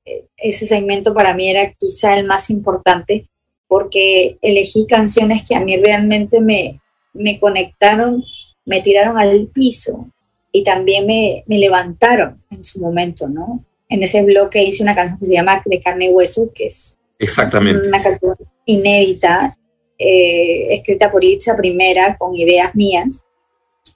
Eh, 0.05 0.25
ese 0.37 0.67
segmento 0.67 1.15
para 1.15 1.33
mí 1.33 1.49
era 1.49 1.73
quizá 1.75 2.19
el 2.19 2.27
más 2.27 2.51
importante 2.51 3.29
porque 3.69 4.37
elegí 4.43 4.89
canciones 4.89 5.49
que 5.49 5.55
a 5.55 5.61
mí 5.61 5.77
realmente 5.77 6.41
me, 6.41 6.81
me 7.13 7.39
conectaron, 7.39 8.25
me 8.65 8.81
tiraron 8.81 9.17
al 9.17 9.47
piso 9.55 10.11
y 10.51 10.65
también 10.65 11.07
me, 11.07 11.45
me 11.47 11.59
levantaron 11.59 12.43
en 12.51 12.65
su 12.65 12.81
momento, 12.81 13.29
¿no? 13.29 13.65
en 13.89 14.03
ese 14.03 14.23
bloque 14.23 14.63
hice 14.63 14.83
una 14.83 14.95
canción 14.95 15.19
que 15.19 15.27
se 15.27 15.35
llama 15.35 15.63
De 15.65 15.81
carne 15.81 16.07
y 16.07 16.13
hueso, 16.13 16.51
que 16.55 16.67
es 16.67 16.99
Exactamente. 17.19 17.89
una 17.89 18.03
canción 18.03 18.35
inédita, 18.67 19.55
eh, 19.99 20.75
escrita 20.75 21.11
por 21.11 21.25
Itza 21.25 21.57
primera, 21.57 22.17
con 22.17 22.35
ideas 22.35 22.75
mías, 22.75 23.25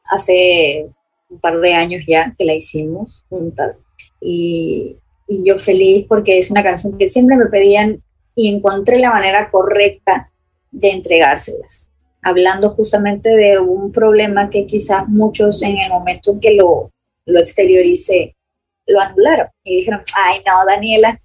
hace 0.04 0.88
un 1.28 1.40
par 1.40 1.58
de 1.58 1.74
años 1.74 2.04
ya 2.06 2.34
que 2.36 2.44
la 2.44 2.54
hicimos 2.54 3.24
juntas. 3.28 3.84
Y, 4.20 4.96
yo 5.30 5.58
feliz 5.58 6.06
porque 6.08 6.38
es 6.38 6.50
una 6.50 6.62
canción 6.62 6.96
que 6.96 7.06
siempre 7.06 7.36
me 7.36 7.46
pedían 7.46 8.02
y 8.34 8.48
encontré 8.48 8.98
la 8.98 9.10
manera 9.10 9.50
correcta 9.50 10.32
de 10.70 10.88
entregárselas, 10.88 11.90
hablando 12.22 12.70
justamente 12.70 13.36
de 13.36 13.58
un 13.58 13.92
problema 13.92 14.48
que 14.48 14.66
quizás 14.66 15.06
muchos 15.06 15.62
en 15.62 15.76
el 15.76 15.90
momento 15.90 16.32
en 16.32 16.40
que 16.40 16.54
lo, 16.54 16.92
lo 17.26 17.40
exterioricé 17.40 18.36
lo 18.88 19.00
anularon 19.00 19.48
y 19.62 19.76
dijeron, 19.76 20.02
ay 20.16 20.40
no, 20.46 20.64
Daniela, 20.66 21.18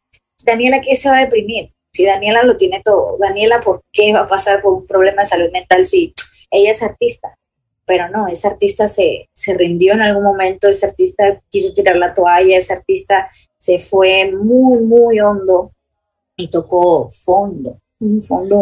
Daniela, 0.43 0.81
¿qué 0.81 0.95
se 0.95 1.09
va 1.09 1.17
a 1.17 1.21
deprimir? 1.21 1.72
Si 1.93 2.05
Daniela 2.05 2.43
lo 2.43 2.57
tiene 2.57 2.81
todo, 2.83 3.17
Daniela, 3.19 3.61
¿por 3.61 3.83
qué 3.91 4.11
va 4.13 4.21
a 4.21 4.27
pasar 4.27 4.61
por 4.61 4.73
un 4.73 4.87
problema 4.87 5.21
de 5.21 5.27
salud 5.27 5.51
mental 5.51 5.85
si 5.85 6.13
ella 6.49 6.71
es 6.71 6.81
artista? 6.81 7.37
Pero 7.85 8.09
no, 8.09 8.27
ese 8.27 8.47
artista 8.47 8.87
se, 8.87 9.29
se 9.33 9.53
rindió 9.53 9.93
en 9.93 10.01
algún 10.01 10.23
momento, 10.23 10.69
ese 10.69 10.87
artista 10.87 11.41
quiso 11.49 11.73
tirar 11.73 11.97
la 11.97 12.13
toalla, 12.13 12.57
ese 12.57 12.73
artista 12.73 13.29
se 13.57 13.77
fue 13.77 14.31
muy, 14.31 14.81
muy 14.81 15.19
hondo 15.19 15.71
y 16.35 16.49
tocó 16.49 17.09
fondo 17.11 17.77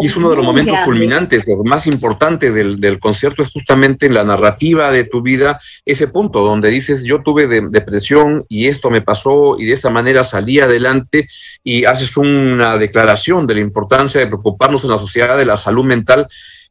y 0.02 0.06
es 0.06 0.16
uno 0.16 0.30
de 0.30 0.36
los 0.36 0.46
momentos 0.46 0.78
culminantes, 0.86 1.48
lo 1.48 1.64
más 1.64 1.88
importante 1.88 2.52
del, 2.52 2.80
del, 2.80 3.00
concierto 3.00 3.42
es 3.42 3.50
justamente 3.52 4.10
la 4.10 4.24
narrativa 4.24 4.92
de 4.92 5.04
tu 5.04 5.22
vida, 5.22 5.60
ese 5.86 6.08
punto 6.08 6.42
donde 6.42 6.70
dices, 6.70 7.04
yo 7.04 7.24
tuve 7.24 7.48
depresión 7.48 8.46
y 8.50 8.68
esto 8.68 8.92
me 8.92 9.02
pasó 9.02 9.56
y 9.58 9.66
de 9.66 9.74
esta 9.74 9.90
manera 9.90 10.24
salí 10.24 10.60
adelante 10.60 11.28
y 11.64 11.86
haces 11.86 12.16
una 12.18 12.78
declaración 12.78 13.48
de 13.48 13.56
la 13.56 13.62
importancia 13.62 14.22
de 14.22 14.28
preocuparnos 14.28 14.84
en 14.84 14.92
la 14.92 15.00
sociedad 15.00 15.38
de 15.38 15.46
la 15.46 15.58
salud 15.58 15.86
mental 15.86 16.28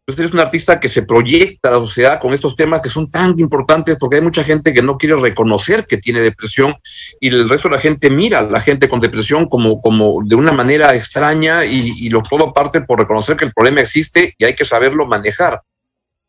Usted 0.07 0.25
es 0.25 0.33
un 0.33 0.41
artista 0.41 0.81
que 0.81 0.89
se 0.89 1.03
proyecta 1.03 1.69
a 1.69 1.73
la 1.73 1.79
sociedad 1.79 2.21
con 2.21 2.33
estos 2.33 2.57
temas 2.57 2.81
que 2.81 2.89
son 2.89 3.11
tan 3.11 3.39
importantes 3.39 3.97
porque 3.99 4.17
hay 4.17 4.23
mucha 4.23 4.43
gente 4.43 4.75
que 4.75 4.83
no 4.83 4.99
quiere 4.99 5.15
reconocer 5.15 5.87
que 5.87 5.99
tiene 5.99 6.21
depresión 6.21 6.75
y 7.21 7.29
el 7.29 7.49
resto 7.49 7.69
de 7.69 7.77
la 7.77 7.81
gente 7.81 8.11
mira 8.11 8.41
a 8.41 8.43
la 8.43 8.61
gente 8.61 8.89
con 8.89 9.01
depresión 9.01 9.47
como, 9.49 9.81
como 9.81 10.23
de 10.25 10.35
una 10.35 10.53
manera 10.53 10.95
extraña 10.95 11.65
y, 11.65 12.09
lo 12.09 12.23
todo 12.23 12.53
parte 12.53 12.81
por 12.81 12.99
reconocer 12.99 13.37
que 13.37 13.45
el 13.45 13.53
problema 13.53 13.83
existe 13.83 14.35
y 14.37 14.45
hay 14.45 14.57
que 14.57 14.65
saberlo 14.65 15.07
manejar. 15.07 15.63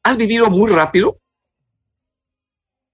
¿Has 0.04 0.16
vivido 0.16 0.50
muy 0.50 0.70
rápido? 0.70 1.16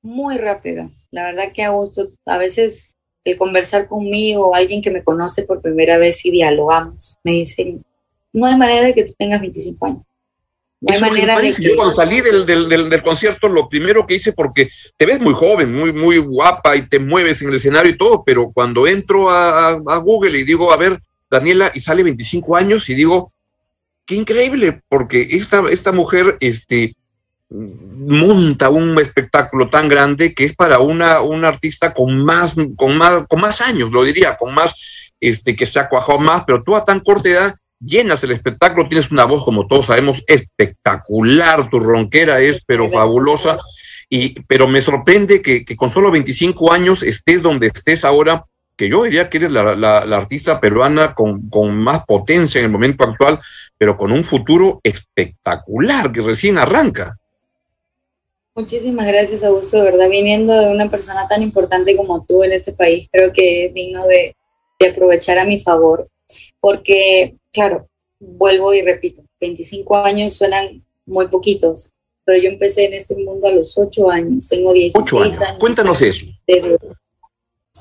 Muy 0.01 0.37
rápido. 0.37 0.89
La 1.11 1.25
verdad 1.25 1.51
que 1.53 1.63
a 1.63 1.69
gusto. 1.69 2.11
A 2.25 2.37
veces 2.37 2.95
el 3.25 3.37
conversar 3.37 3.89
conmigo 3.89 4.55
alguien 4.55 4.81
que 4.81 4.91
me 4.91 5.03
conoce 5.03 5.43
por 5.43 5.61
primera 5.61 5.97
vez 5.97 6.25
y 6.25 6.31
dialogamos, 6.31 7.17
me 7.23 7.33
dicen, 7.33 7.83
no 8.31 8.45
hay 8.45 8.55
manera 8.55 8.85
de 8.85 8.93
que 8.93 9.03
tú 9.03 9.13
tengas 9.17 9.41
25 9.41 9.85
años. 9.85 10.06
No 10.79 10.93
hay 10.93 11.01
manera 11.01 11.39
de 11.39 11.53
que... 11.53 11.63
Yo 11.63 11.75
cuando 11.75 11.95
salí 11.95 12.21
del, 12.21 12.45
del, 12.45 12.89
del, 12.89 13.01
concierto, 13.01 13.47
lo 13.47 13.67
primero 13.67 14.05
que 14.05 14.15
hice, 14.15 14.33
porque 14.33 14.69
te 14.95 15.05
ves 15.05 15.19
muy 15.19 15.33
joven, 15.33 15.73
muy, 15.73 15.91
muy 15.91 16.19
guapa 16.19 16.75
y 16.75 16.83
te 16.83 16.99
mueves 16.99 17.41
en 17.41 17.49
el 17.49 17.55
escenario 17.55 17.91
y 17.91 17.97
todo, 17.97 18.23
pero 18.23 18.51
cuando 18.53 18.85
entro 18.85 19.29
a, 19.29 19.69
a 19.69 19.97
Google 19.97 20.37
y 20.37 20.43
digo, 20.43 20.71
a 20.71 20.77
ver, 20.77 20.99
Daniela, 21.29 21.71
y 21.73 21.79
sale 21.79 22.03
25 22.03 22.55
años 22.55 22.89
y 22.89 22.95
digo, 22.95 23.31
qué 24.05 24.15
increíble, 24.15 24.81
porque 24.87 25.21
esta, 25.31 25.63
esta 25.69 25.91
mujer 25.91 26.37
este, 26.39 26.95
monta 27.49 28.69
un 28.69 28.99
espectáculo 28.99 29.69
tan 29.69 29.87
grande 29.87 30.33
que 30.33 30.45
es 30.45 30.55
para 30.55 30.79
una, 30.79 31.21
un 31.21 31.45
artista 31.45 31.93
con 31.93 32.23
más, 32.23 32.55
con, 32.75 32.97
más, 32.97 33.25
con 33.27 33.41
más 33.41 33.61
años, 33.61 33.91
lo 33.91 34.03
diría, 34.03 34.37
con 34.37 34.53
más, 34.53 34.75
este, 35.19 35.55
que 35.55 35.65
se 35.65 35.79
ha 35.79 35.89
cuajado 35.89 36.19
más, 36.19 36.43
pero 36.45 36.63
tú 36.63 36.75
a 36.75 36.85
tan 36.85 36.99
corta 36.99 37.29
edad 37.29 37.55
llenas 37.79 38.23
el 38.23 38.31
espectáculo, 38.31 38.87
tienes 38.87 39.11
una 39.11 39.25
voz, 39.25 39.43
como 39.43 39.67
todos 39.67 39.87
sabemos, 39.87 40.23
espectacular, 40.27 41.69
tu 41.69 41.79
ronquera 41.79 42.39
es, 42.41 42.63
pero 42.65 42.89
fabulosa, 42.89 43.59
y, 44.09 44.39
pero 44.41 44.67
me 44.67 44.81
sorprende 44.81 45.41
que, 45.41 45.63
con 45.75 45.89
solo 45.89 46.11
25 46.11 46.71
años 46.71 47.03
estés 47.03 47.41
donde 47.41 47.67
estés 47.67 48.05
ahora, 48.05 48.45
que 48.75 48.89
yo 48.89 49.03
diría 49.03 49.29
que 49.29 49.37
eres 49.37 49.51
la, 49.51 49.97
artista 49.97 50.59
peruana 50.59 51.13
con, 51.13 51.49
con, 51.49 51.75
más 51.75 52.05
potencia 52.05 52.59
en 52.59 52.65
el 52.65 52.71
momento 52.71 53.03
actual, 53.03 53.39
pero 53.77 53.97
con 53.97 54.11
un 54.11 54.23
futuro 54.23 54.79
espectacular 54.83 56.11
que 56.11 56.21
recién 56.21 56.57
arranca. 56.57 57.17
Muchísimas 58.55 59.07
gracias, 59.07 59.43
Augusto, 59.43 59.77
de 59.77 59.91
verdad, 59.91 60.09
viniendo 60.09 60.53
de 60.53 60.69
una 60.69 60.89
persona 60.89 61.27
tan 61.27 61.43
importante 61.43 61.95
como 61.95 62.25
tú 62.25 62.43
en 62.43 62.53
este 62.53 62.71
país, 62.71 63.07
creo 63.11 63.31
que 63.31 63.65
es 63.65 63.73
digno 63.73 64.05
de, 64.07 64.35
de 64.79 64.89
aprovechar 64.89 65.37
a 65.37 65.45
mi 65.45 65.59
favor, 65.59 66.09
porque 66.59 67.35
claro, 67.57 67.89
vuelvo 68.19 68.71
y 68.71 68.83
repito, 68.83 69.23
25 69.41 69.95
años 69.97 70.33
suenan 70.33 70.85
muy 71.07 71.27
poquitos, 71.27 71.91
pero 72.23 72.39
yo 72.39 72.49
empecé 72.49 72.85
en 72.85 72.93
este 72.93 73.15
mundo 73.15 73.47
a 73.47 73.51
los 73.51 73.75
8 73.79 74.11
años, 74.11 74.47
tengo 74.47 74.73
16 74.73 75.41
años. 75.41 75.59
Cuéntanos 75.59 75.99
eso. 76.03 76.27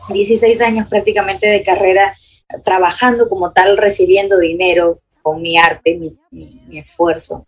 16 0.08 0.60
años 0.62 0.88
prácticamente 0.88 1.46
de 1.46 1.62
carrera 1.62 2.16
trabajando 2.64 3.28
como 3.28 3.52
tal, 3.52 3.76
recibiendo 3.76 4.38
dinero 4.38 5.00
con 5.20 5.42
mi 5.42 5.58
arte, 5.58 5.98
mi 6.30 6.78
esfuerzo. 6.78 7.44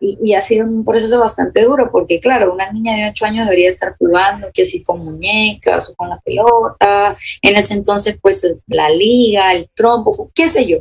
Y, 0.00 0.34
ha 0.34 0.40
sido 0.40 0.66
un 0.66 0.84
proceso 0.84 1.18
bastante 1.18 1.64
duro, 1.64 1.90
porque 1.90 2.20
claro, 2.20 2.52
una 2.52 2.70
niña 2.72 2.96
de 2.96 3.10
8 3.10 3.26
años 3.26 3.46
debería 3.46 3.68
estar 3.68 3.96
jugando, 3.98 4.48
que 4.52 4.64
si 4.64 4.82
con 4.82 5.04
muñecas 5.04 5.90
o 5.90 5.94
con 5.94 6.08
la 6.08 6.20
pelota, 6.20 7.16
en 7.42 7.56
ese 7.56 7.74
entonces 7.74 8.18
pues 8.20 8.56
la 8.66 8.90
liga, 8.90 9.52
el 9.52 9.68
trompo, 9.74 10.30
qué 10.34 10.48
sé 10.48 10.66
yo. 10.66 10.78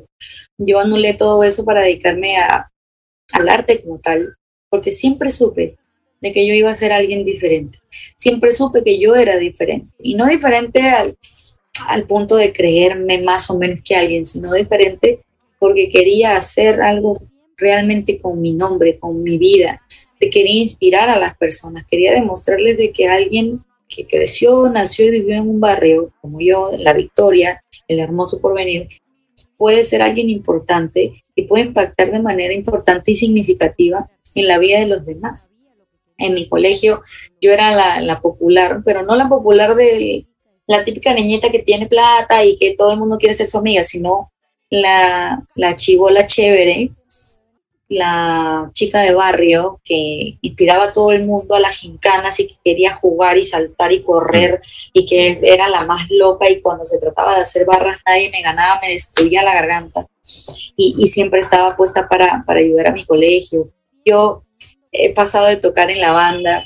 Yo 0.58 0.80
anulé 0.80 1.14
todo 1.14 1.44
eso 1.44 1.64
para 1.66 1.84
dedicarme 1.84 2.38
al 2.38 3.50
arte 3.50 3.82
como 3.82 4.00
tal, 4.00 4.36
porque 4.70 4.92
siempre 4.92 5.30
supe 5.30 5.78
de 6.20 6.32
que 6.32 6.48
yo 6.48 6.54
iba 6.54 6.72
a 6.72 6.76
ser 6.76 6.92
alguien 6.92 7.24
diferente. 7.24 7.80
Siempre 8.18 8.52
supe 8.52 8.84
que 8.84 9.00
yo 9.00 9.16
era 9.16 9.38
diferente. 9.38 9.94
Y 10.00 10.16
no 10.16 10.26
diferente 10.26 10.82
al, 10.90 11.16
al 11.88 12.06
punto 12.06 12.36
de 12.36 12.54
creerme 12.54 13.22
más 13.22 13.50
o 13.50 13.58
menos 13.58 13.82
que 13.84 13.96
alguien, 13.96 14.26
sino 14.26 14.54
diferente 14.54 15.22
porque 15.60 15.90
quería 15.90 16.38
hacer 16.38 16.82
algo 16.82 17.20
realmente 17.58 18.20
con 18.20 18.40
mi 18.40 18.54
nombre, 18.54 19.00
con 19.00 19.22
mi 19.24 19.38
vida. 19.38 19.82
Te 20.20 20.30
quería 20.30 20.62
inspirar 20.62 21.10
a 21.10 21.20
las 21.20 21.36
personas, 21.36 21.86
quería 21.90 22.14
demostrarles 22.14 22.78
de 22.78 22.92
que 22.92 23.08
alguien 23.08 23.64
que 23.88 24.06
creció, 24.06 24.70
nació 24.70 25.06
y 25.06 25.12
vivió 25.12 25.36
en 25.36 25.50
un 25.50 25.60
barrio 25.60 26.14
como 26.22 26.40
yo, 26.40 26.74
en 26.74 26.84
La 26.84 26.94
Victoria, 26.94 27.64
el 27.88 28.00
hermoso 28.00 28.42
porvenir, 28.42 28.90
puede 29.58 29.84
ser 29.84 30.02
alguien 30.02 30.30
importante 30.30 31.24
y 31.36 31.44
puede 31.44 31.66
impactar 31.66 32.12
de 32.12 32.22
manera 32.22 32.54
importante 32.54 33.12
y 33.12 33.16
significativa 33.16 34.10
en 34.36 34.48
la 34.48 34.58
vida 34.58 34.80
de 34.80 34.88
los 34.88 35.06
demás. 35.06 35.50
En 36.18 36.34
mi 36.34 36.48
colegio 36.50 37.02
yo 37.42 37.52
era 37.52 37.72
la, 37.72 38.02
la 38.02 38.22
popular, 38.22 38.82
pero 38.86 39.04
no 39.04 39.16
la 39.16 39.30
popular 39.30 39.76
de 39.76 40.26
la 40.68 40.84
típica 40.84 41.14
niñita 41.14 41.50
que 41.50 41.60
tiene 41.60 41.88
plata 41.88 42.44
y 42.44 42.58
que 42.58 42.76
todo 42.76 42.92
el 42.92 43.00
mundo 43.00 43.18
quiere 43.18 43.34
ser 43.34 43.48
su 43.48 43.58
amiga, 43.58 43.84
sino 43.84 44.32
la, 44.70 45.46
la 45.56 45.76
chivola 45.78 46.26
chévere 46.26 46.92
la 47.90 48.70
chica 48.74 49.00
de 49.00 49.14
barrio 49.14 49.80
que 49.84 50.38
inspiraba 50.42 50.86
a 50.86 50.94
todo 50.94 51.12
el 51.12 51.24
mundo 51.24 51.56
a 51.56 51.60
las 51.60 51.76
gincanas 51.76 52.40
y 52.40 52.48
que 52.48 52.56
quería 52.64 52.94
jugar 52.94 53.38
y 53.38 53.46
saltar 53.46 53.92
y 53.94 54.04
correr 54.04 54.60
y 54.92 55.06
que 55.06 55.40
era 55.42 55.70
la 55.70 55.86
más 55.86 56.10
loca 56.10 56.50
y 56.50 56.62
cuando 56.62 56.84
se 56.84 57.00
trataba 57.00 57.36
de 57.36 57.42
hacer 57.42 57.66
barras 57.66 58.00
nadie 58.06 58.30
me 58.30 58.42
ganaba, 58.42 58.80
me 58.82 58.92
destruía 58.92 59.44
la 59.44 59.54
garganta 59.54 60.06
y, 60.76 61.08
siempre 61.08 61.40
estaba 61.40 61.78
puesta 61.78 62.08
para, 62.10 62.44
para 62.46 62.60
ayudar 62.60 62.88
a 62.88 62.94
mi 62.94 63.06
colegio. 63.06 63.72
Yo 64.06 64.44
he 64.92 65.14
pasado 65.14 65.48
de 65.48 65.58
tocar 65.58 65.90
en 65.90 66.02
la 66.02 66.12
banda 66.12 66.66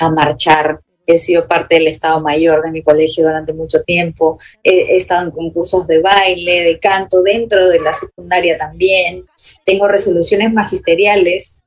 a 0.00 0.10
marchar, 0.10 0.80
he 1.06 1.18
sido 1.18 1.48
parte 1.48 1.76
del 1.76 1.88
Estado 1.88 2.20
Mayor 2.20 2.62
de 2.62 2.70
mi 2.70 2.82
colegio 2.82 3.24
durante 3.24 3.52
mucho 3.52 3.82
tiempo, 3.82 4.38
he, 4.62 4.96
estado 4.96 5.26
en 5.26 5.30
concursos 5.30 5.86
de 5.86 6.00
baile, 6.00 6.62
de 6.62 6.78
canto, 6.78 7.22
dentro 7.22 7.68
de 7.68 7.80
la 7.80 7.92
secundaria 7.92 8.56
también, 8.56 9.24
tengo 9.64 9.88
resoluciones 9.88 10.52
magisteriales 10.52 11.60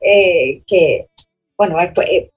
eh, 0.00 0.62
que, 0.66 1.08
bueno, 1.56 1.76
eh, 1.80 2.30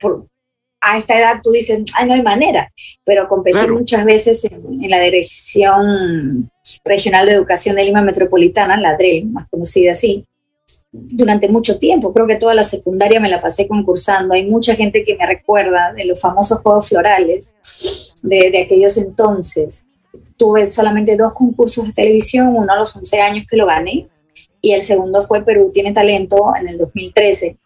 a 0.81 0.97
esta 0.97 1.17
edad 1.17 1.39
tú 1.43 1.51
dices, 1.51 1.83
ay, 1.95 2.07
no 2.07 2.15
hay 2.15 2.23
manera, 2.23 2.71
pero 3.05 3.27
competí 3.27 3.67
muchas 3.69 4.03
veces 4.03 4.43
en, 4.45 4.89
la 4.89 4.99
Dirección 4.99 6.51
Regional 6.83 7.27
de 7.27 7.33
Educación 7.33 7.75
de 7.75 7.85
Lima 7.85 8.01
Metropolitana, 8.01 8.77
la 8.77 8.97
DREL, 8.97 9.27
más 9.27 9.47
conocida 9.49 9.91
así, 9.91 10.25
durante 10.91 11.47
mucho 11.47 11.79
tiempo. 11.79 12.13
Creo 12.13 12.27
que 12.27 12.35
toda 12.35 12.53
la 12.53 12.63
secundaria 12.63 13.19
me 13.19 13.29
la 13.29 13.41
pasé 13.41 13.67
concursando. 13.67 14.33
Hay 14.33 14.45
mucha 14.45 14.75
gente 14.75 15.03
que 15.03 15.15
me 15.15 15.25
recuerda 15.25 15.93
de 15.93 16.05
los 16.05 16.19
famosos 16.19 16.61
Juegos 16.61 16.89
Florales 16.89 17.55
de, 18.23 18.51
de 18.51 18.61
aquellos 18.63 18.97
entonces. 18.97 19.85
Tuve 20.37 20.65
solamente 20.65 21.15
dos 21.15 21.33
concursos 21.33 21.85
de 21.87 21.93
televisión, 21.93 22.55
uno 22.55 22.73
a 22.73 22.77
los 22.77 22.95
11 22.95 23.21
años 23.21 23.45
que 23.49 23.57
lo 23.57 23.67
gané 23.67 24.09
y 24.61 24.71
el 24.73 24.83
segundo 24.83 25.21
fue 25.21 25.43
Perú 25.43 25.71
tiene 25.73 25.91
talento 25.91 26.53
en 26.59 26.69
el 26.69 26.77
2013. 26.77 27.57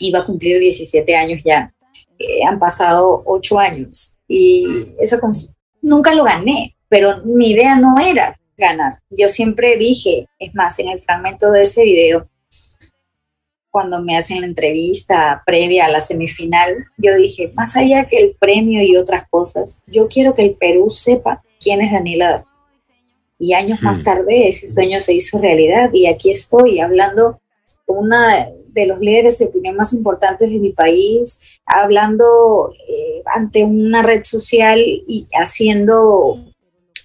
Iba 0.00 0.20
a 0.20 0.26
cumplir 0.26 0.58
17 0.58 1.14
años 1.14 1.40
ya. 1.44 1.72
Eh, 2.18 2.42
han 2.44 2.58
pasado 2.58 3.22
8 3.26 3.58
años 3.58 4.18
y 4.26 4.94
eso 4.98 5.18
nunca 5.82 6.14
lo 6.14 6.24
gané, 6.24 6.74
pero 6.88 7.22
mi 7.24 7.50
idea 7.50 7.76
no 7.76 7.96
era 8.00 8.38
ganar. 8.56 9.00
Yo 9.10 9.28
siempre 9.28 9.76
dije, 9.76 10.26
es 10.38 10.54
más, 10.54 10.78
en 10.78 10.88
el 10.88 11.00
fragmento 11.00 11.50
de 11.50 11.62
ese 11.62 11.84
video, 11.84 12.28
cuando 13.72 14.02
me 14.02 14.16
hacen 14.18 14.42
la 14.42 14.46
entrevista 14.46 15.42
previa 15.46 15.86
a 15.86 15.90
la 15.90 16.02
semifinal, 16.02 16.84
yo 16.98 17.16
dije, 17.16 17.50
más 17.56 17.74
allá 17.74 18.04
que 18.04 18.18
el 18.18 18.36
premio 18.38 18.82
y 18.82 18.96
otras 18.96 19.26
cosas, 19.28 19.82
yo 19.86 20.08
quiero 20.08 20.34
que 20.34 20.42
el 20.42 20.54
Perú 20.54 20.90
sepa 20.90 21.42
quién 21.58 21.80
es 21.80 21.90
Daniela. 21.90 22.44
Y 23.38 23.54
años 23.54 23.82
más 23.82 24.00
hmm. 24.00 24.02
tarde 24.02 24.48
ese 24.50 24.70
sueño 24.70 25.00
se 25.00 25.14
hizo 25.14 25.40
realidad 25.40 25.90
y 25.92 26.06
aquí 26.06 26.30
estoy 26.30 26.80
hablando 26.80 27.40
con 27.86 28.04
una 28.04 28.46
de 28.68 28.86
los 28.86 29.00
líderes 29.00 29.38
de 29.38 29.46
opinión 29.46 29.74
más 29.74 29.94
importantes 29.94 30.50
de 30.50 30.58
mi 30.58 30.72
país, 30.72 31.60
hablando 31.64 32.72
eh, 32.88 33.22
ante 33.34 33.64
una 33.64 34.02
red 34.02 34.22
social 34.22 34.78
y 34.80 35.26
haciendo 35.32 36.44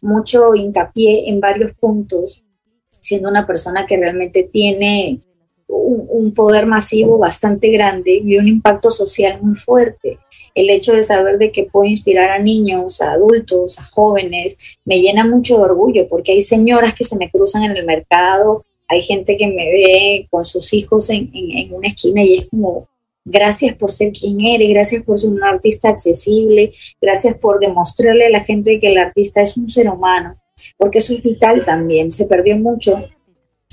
mucho 0.01 0.53
hincapié 0.53 1.29
en 1.29 1.39
varios 1.39 1.73
puntos, 1.77 2.43
siendo 2.89 3.29
una 3.29 3.47
persona 3.47 3.85
que 3.85 3.97
realmente 3.97 4.43
tiene 4.43 5.21
un, 5.67 6.33
poder 6.33 6.65
masivo 6.65 7.17
bastante 7.17 7.69
grande 7.69 8.21
y 8.23 8.37
un 8.37 8.47
impacto 8.47 8.89
social 8.89 9.39
muy 9.41 9.55
fuerte. 9.55 10.17
El 10.53 10.69
hecho 10.69 10.93
de 10.93 11.03
saber 11.03 11.37
de 11.37 11.51
que 11.51 11.63
puedo 11.63 11.89
inspirar 11.89 12.29
a 12.29 12.39
niños, 12.39 13.01
a 13.01 13.11
adultos, 13.11 13.79
a 13.79 13.85
jóvenes, 13.85 14.57
me 14.85 14.99
llena 15.01 15.25
mucho 15.25 15.57
de 15.57 15.63
orgullo 15.63 16.07
porque 16.07 16.33
hay 16.33 16.41
señoras 16.41 16.93
que 16.93 17.03
se 17.03 17.17
me 17.17 17.29
cruzan 17.29 17.63
en 17.63 17.77
el 17.77 17.85
mercado, 17.85 18.65
hay 18.87 19.01
gente 19.01 19.35
que 19.35 19.47
me 19.47 19.71
ve 19.71 20.27
con 20.29 20.45
sus 20.45 20.73
hijos 20.73 21.09
en, 21.09 21.29
en 21.33 21.73
una 21.73 21.87
esquina 21.87 22.23
y 22.23 22.37
es 22.37 22.47
como, 22.49 22.87
gracias 23.25 23.75
por 23.75 23.91
ser 23.91 24.13
quien 24.13 24.39
eres, 24.41 24.69
gracias 24.69 25.03
por 25.03 25.19
ser 25.19 25.31
un 25.31 25.43
artista 25.43 25.89
accesible, 25.89 26.71
gracias 27.01 27.37
por 27.37 27.59
demostrarle 27.59 28.27
a 28.27 28.29
la 28.29 28.39
gente 28.41 28.79
que 28.79 28.91
el 28.91 28.97
artista 28.97 29.41
es 29.41 29.57
un 29.57 29.67
ser 29.67 29.89
humano, 29.89 30.37
porque 30.77 30.99
eso 30.99 31.13
es 31.13 31.21
vital 31.21 31.65
también. 31.65 32.11
Se 32.11 32.25
perdió 32.25 32.55
mucho 32.57 33.03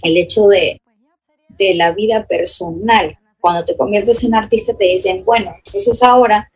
el 0.02 0.16
hecho 0.16 0.48
de, 0.48 0.80
de 1.56 1.74
la 1.74 1.92
vida 1.92 2.26
personal. 2.26 3.18
Cuando 3.40 3.64
te 3.64 3.76
conviertes 3.76 4.24
en 4.24 4.34
artista 4.34 4.74
te 4.74 4.86
dicen, 4.86 5.24
bueno, 5.24 5.54
eso 5.72 5.92
es 5.92 6.02
ahora, 6.02 6.50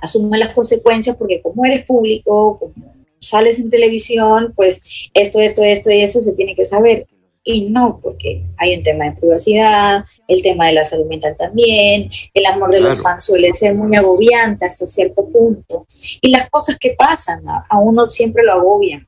asume 0.00 0.38
las 0.38 0.54
consecuencias 0.54 1.16
porque 1.16 1.40
como 1.40 1.64
eres 1.64 1.84
público, 1.84 2.58
como 2.58 2.98
sales 3.18 3.58
en 3.58 3.70
televisión, 3.70 4.52
pues 4.54 5.10
esto, 5.14 5.40
esto, 5.40 5.62
esto 5.62 5.90
y 5.90 6.02
eso 6.02 6.20
se 6.20 6.34
tiene 6.34 6.54
que 6.54 6.64
saber. 6.64 7.06
Y 7.50 7.70
no, 7.70 7.98
porque 8.02 8.42
hay 8.58 8.76
un 8.76 8.82
tema 8.82 9.06
de 9.06 9.12
privacidad, 9.12 10.04
el 10.26 10.42
tema 10.42 10.66
de 10.66 10.74
la 10.74 10.84
salud 10.84 11.06
mental 11.06 11.34
también, 11.38 12.10
el 12.34 12.44
amor 12.44 12.70
de 12.70 12.80
los 12.80 13.02
fans 13.02 13.24
suele 13.24 13.54
ser 13.54 13.74
muy 13.74 13.96
agobiante 13.96 14.66
hasta 14.66 14.86
cierto 14.86 15.26
punto. 15.26 15.86
Y 16.20 16.30
las 16.30 16.50
cosas 16.50 16.76
que 16.78 16.90
pasan 16.90 17.40
a, 17.48 17.78
uno 17.78 18.10
siempre 18.10 18.42
lo 18.44 18.52
agobian. 18.52 19.07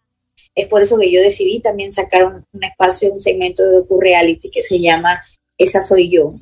Es 0.61 0.69
por 0.69 0.83
eso 0.83 0.99
que 0.99 1.11
yo 1.11 1.21
decidí 1.21 1.61
también 1.61 1.93
sacar 1.93 2.27
un, 2.27 2.65
espacio, 2.65 3.13
un 3.13 3.21
segmento 3.21 3.65
de 3.65 3.77
docu-reality 3.79 4.51
que 4.51 4.63
se 4.63 4.79
llama 4.81 5.21
Esa 5.59 5.81
Soy 5.81 6.11
Yo. 6.11 6.35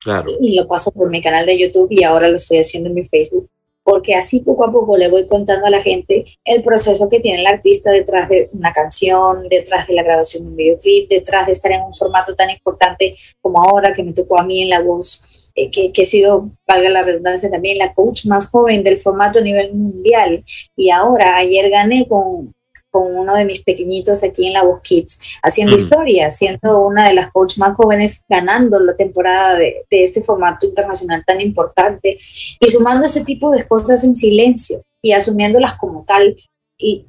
Claro. 0.00 0.30
Y 0.40 0.56
lo 0.56 0.68
paso 0.68 0.90
por 0.92 1.10
mi 1.10 1.20
canal 1.20 1.44
de 1.46 1.58
YouTube 1.58 1.88
y 1.90 2.04
ahora 2.04 2.28
lo 2.28 2.36
estoy 2.36 2.58
haciendo 2.58 2.88
en 2.88 2.94
mi 2.94 3.04
Facebook 3.04 3.48
porque 3.88 4.14
así 4.14 4.40
poco 4.40 4.66
a 4.66 4.70
poco 4.70 4.98
le 4.98 5.08
voy 5.08 5.26
contando 5.26 5.64
a 5.66 5.70
la 5.70 5.80
gente 5.80 6.22
el 6.44 6.62
proceso 6.62 7.08
que 7.08 7.20
tiene 7.20 7.40
el 7.40 7.46
artista 7.46 7.90
detrás 7.90 8.28
de 8.28 8.50
una 8.52 8.70
canción, 8.70 9.48
detrás 9.48 9.86
de 9.86 9.94
la 9.94 10.02
grabación 10.02 10.44
de 10.44 10.50
un 10.50 10.56
videoclip, 10.56 11.08
detrás 11.08 11.46
de 11.46 11.52
estar 11.52 11.72
en 11.72 11.80
un 11.80 11.94
formato 11.94 12.34
tan 12.34 12.50
importante 12.50 13.16
como 13.40 13.62
ahora 13.62 13.94
que 13.94 14.02
me 14.02 14.12
tocó 14.12 14.38
a 14.38 14.44
mí 14.44 14.60
en 14.60 14.68
la 14.68 14.82
voz, 14.82 15.50
eh, 15.54 15.70
que, 15.70 15.90
que, 15.90 16.02
he 16.02 16.04
sido, 16.04 16.50
valga 16.66 16.90
la 16.90 17.02
redundancia, 17.02 17.50
también 17.50 17.78
la 17.78 17.94
coach 17.94 18.26
más 18.26 18.50
joven 18.50 18.84
del 18.84 18.98
formato 18.98 19.38
a 19.38 19.42
nivel 19.42 19.72
mundial. 19.72 20.44
Y 20.76 20.90
ahora, 20.90 21.38
ayer 21.38 21.70
gané 21.70 22.06
con, 22.06 22.54
con 22.98 23.16
uno 23.16 23.36
de 23.36 23.44
mis 23.44 23.62
pequeñitos 23.62 24.24
aquí 24.24 24.48
en 24.48 24.54
la 24.54 24.64
Voz 24.64 24.80
Kids, 24.82 25.38
haciendo 25.40 25.76
mm. 25.76 25.78
historia, 25.78 26.30
siendo 26.32 26.84
una 26.84 27.06
de 27.06 27.14
las 27.14 27.30
coaches 27.30 27.58
más 27.58 27.76
jóvenes, 27.76 28.24
ganando 28.28 28.80
la 28.80 28.96
temporada 28.96 29.54
de, 29.54 29.86
este 29.88 30.20
formato 30.20 30.66
internacional 30.66 31.22
tan 31.24 31.40
importante 31.40 32.18
y 32.58 32.68
sumando 32.68 33.06
ese 33.06 33.24
tipo 33.24 33.52
de 33.52 33.68
cosas 33.68 34.02
en 34.02 34.16
silencio 34.16 34.82
y 35.00 35.12
asumiéndolas 35.12 35.76
como 35.76 36.04
tal 36.04 36.36
y, 36.76 37.06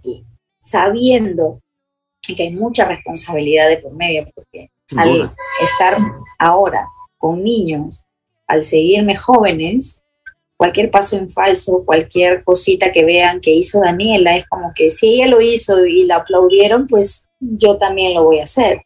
sabiendo 0.60 1.60
que 2.22 2.44
hay 2.44 2.54
mucha 2.54 2.86
responsabilidad 2.86 3.68
de 3.68 3.78
por 3.78 3.94
medio, 3.94 4.28
porque 4.36 4.70
al 4.96 5.32
estar 5.64 5.98
ahora 6.38 6.88
con 7.18 7.44
niños, 7.44 8.06
al 8.46 8.64
seguirme 8.64 9.16
jóvenes, 9.16 10.04
cualquier 10.60 10.92
paso 10.92 11.16
en 11.16 11.30
falso, 11.30 11.84
cualquier 11.86 12.44
cosita 12.44 12.92
que 12.92 13.06
vean 13.06 13.40
que 13.40 13.52
hizo 13.52 13.80
Daniela, 13.80 14.36
es 14.36 14.46
como 14.46 14.74
que 14.76 14.90
si 14.90 15.14
ella 15.14 15.28
lo 15.28 15.40
hizo 15.40 15.86
y 15.86 16.04
la 16.04 16.18
aplaudieron, 16.18 16.86
pues 16.86 17.30
yo 17.40 17.78
también 17.78 18.14
lo 18.14 18.26
voy 18.26 18.42
a 18.42 18.44
hacer. 18.44 18.82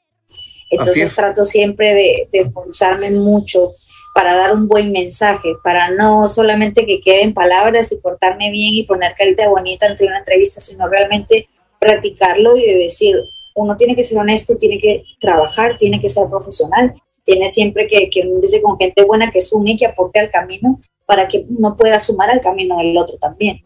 Entonces 0.69 1.15
trato 1.15 1.43
siempre 1.43 1.95
de, 1.95 2.29
de 2.31 2.39
esforzarme 2.41 3.09
mucho 3.09 3.73
para 4.13 4.36
dar 4.36 4.53
un 4.53 4.67
buen 4.67 4.91
mensaje, 4.91 5.53
para 5.63 5.89
no 5.89 6.27
solamente 6.27 6.86
que 6.86 7.01
queden 7.01 7.33
palabras 7.33 7.91
y 7.91 7.95
portarme 7.95 8.51
bien 8.51 8.75
y 8.75 8.83
poner 8.83 9.15
carita 9.15 9.49
bonita 9.49 9.88
ante 9.88 10.05
una 10.05 10.19
entrevista, 10.19 10.62
sino 10.62 10.88
realmente 10.88 11.49
practicarlo 11.79 12.55
y 12.55 12.67
de 12.67 12.75
decir, 12.75 13.17
uno 13.55 13.75
tiene 13.77 13.95
que 13.95 14.03
ser 14.03 14.19
honesto, 14.19 14.57
tiene 14.57 14.77
que 14.77 15.05
trabajar, 15.19 15.75
tiene 15.79 15.99
que 15.99 16.09
ser 16.09 16.29
profesional, 16.29 16.93
tiene 17.25 17.49
siempre 17.49 17.88
que, 17.88 18.12
que 18.12 18.27
unirse 18.27 18.62
con 18.62 18.77
gente 18.77 19.03
buena 19.05 19.31
que 19.31 19.41
sume, 19.41 19.75
que 19.75 19.88
aporte 19.88 20.19
al 20.19 20.29
camino 20.29 20.79
para 21.05 21.27
que 21.27 21.45
uno 21.49 21.75
pueda 21.75 21.99
sumar 21.99 22.29
al 22.29 22.41
camino 22.41 22.77
del 22.77 22.97
otro 22.97 23.17
también. 23.19 23.61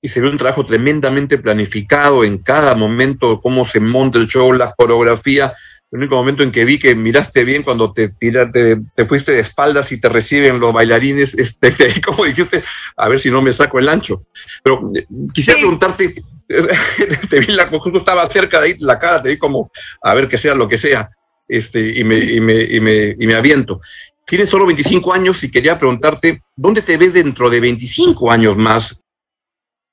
Y 0.00 0.08
se 0.08 0.20
ve 0.20 0.28
un 0.28 0.36
trabajo 0.36 0.66
tremendamente 0.66 1.38
planificado 1.38 2.24
en 2.24 2.38
cada 2.38 2.74
momento, 2.74 3.40
cómo 3.40 3.64
se 3.64 3.80
monta 3.80 4.18
el 4.18 4.26
show, 4.26 4.52
la 4.52 4.72
coreografía. 4.76 5.50
El 5.90 6.00
único 6.00 6.16
momento 6.16 6.42
en 6.42 6.50
que 6.50 6.64
vi 6.64 6.78
que 6.78 6.94
miraste 6.94 7.44
bien 7.44 7.62
cuando 7.62 7.92
te, 7.92 8.08
tiraste, 8.08 8.82
te 8.94 9.04
fuiste 9.06 9.32
de 9.32 9.40
espaldas 9.40 9.92
y 9.92 10.00
te 10.00 10.08
reciben 10.08 10.60
los 10.60 10.72
bailarines, 10.72 11.34
este, 11.34 11.72
como 12.04 12.24
dijiste, 12.24 12.62
a 12.96 13.08
ver 13.08 13.18
si 13.18 13.30
no 13.30 13.40
me 13.40 13.52
saco 13.52 13.78
el 13.78 13.88
ancho. 13.88 14.26
Pero 14.62 14.80
eh, 14.94 15.06
quisiera 15.32 15.58
preguntarte, 15.58 16.14
te 17.30 17.40
vi 17.40 17.52
la, 17.52 17.66
justo 17.68 17.98
estaba 17.98 18.28
cerca 18.28 18.60
de 18.60 18.66
ahí 18.66 18.74
la 18.80 18.98
cara, 18.98 19.22
te 19.22 19.30
vi 19.30 19.38
como, 19.38 19.70
a 20.02 20.14
ver 20.14 20.28
que 20.28 20.36
sea 20.36 20.54
lo 20.54 20.68
que 20.68 20.78
sea, 20.78 21.10
este, 21.48 21.98
y, 21.98 22.04
me, 22.04 22.18
y, 22.18 22.40
me, 22.40 22.60
y, 22.62 22.80
me, 22.80 23.16
y 23.18 23.26
me 23.26 23.34
aviento. 23.34 23.80
Tienes 24.26 24.48
solo 24.48 24.66
25 24.66 25.12
años 25.12 25.42
y 25.44 25.50
quería 25.50 25.78
preguntarte, 25.78 26.42
¿dónde 26.56 26.82
te 26.82 26.96
ves 26.96 27.12
dentro 27.12 27.50
de 27.50 27.60
25 27.60 28.30
años 28.30 28.56
más? 28.56 29.00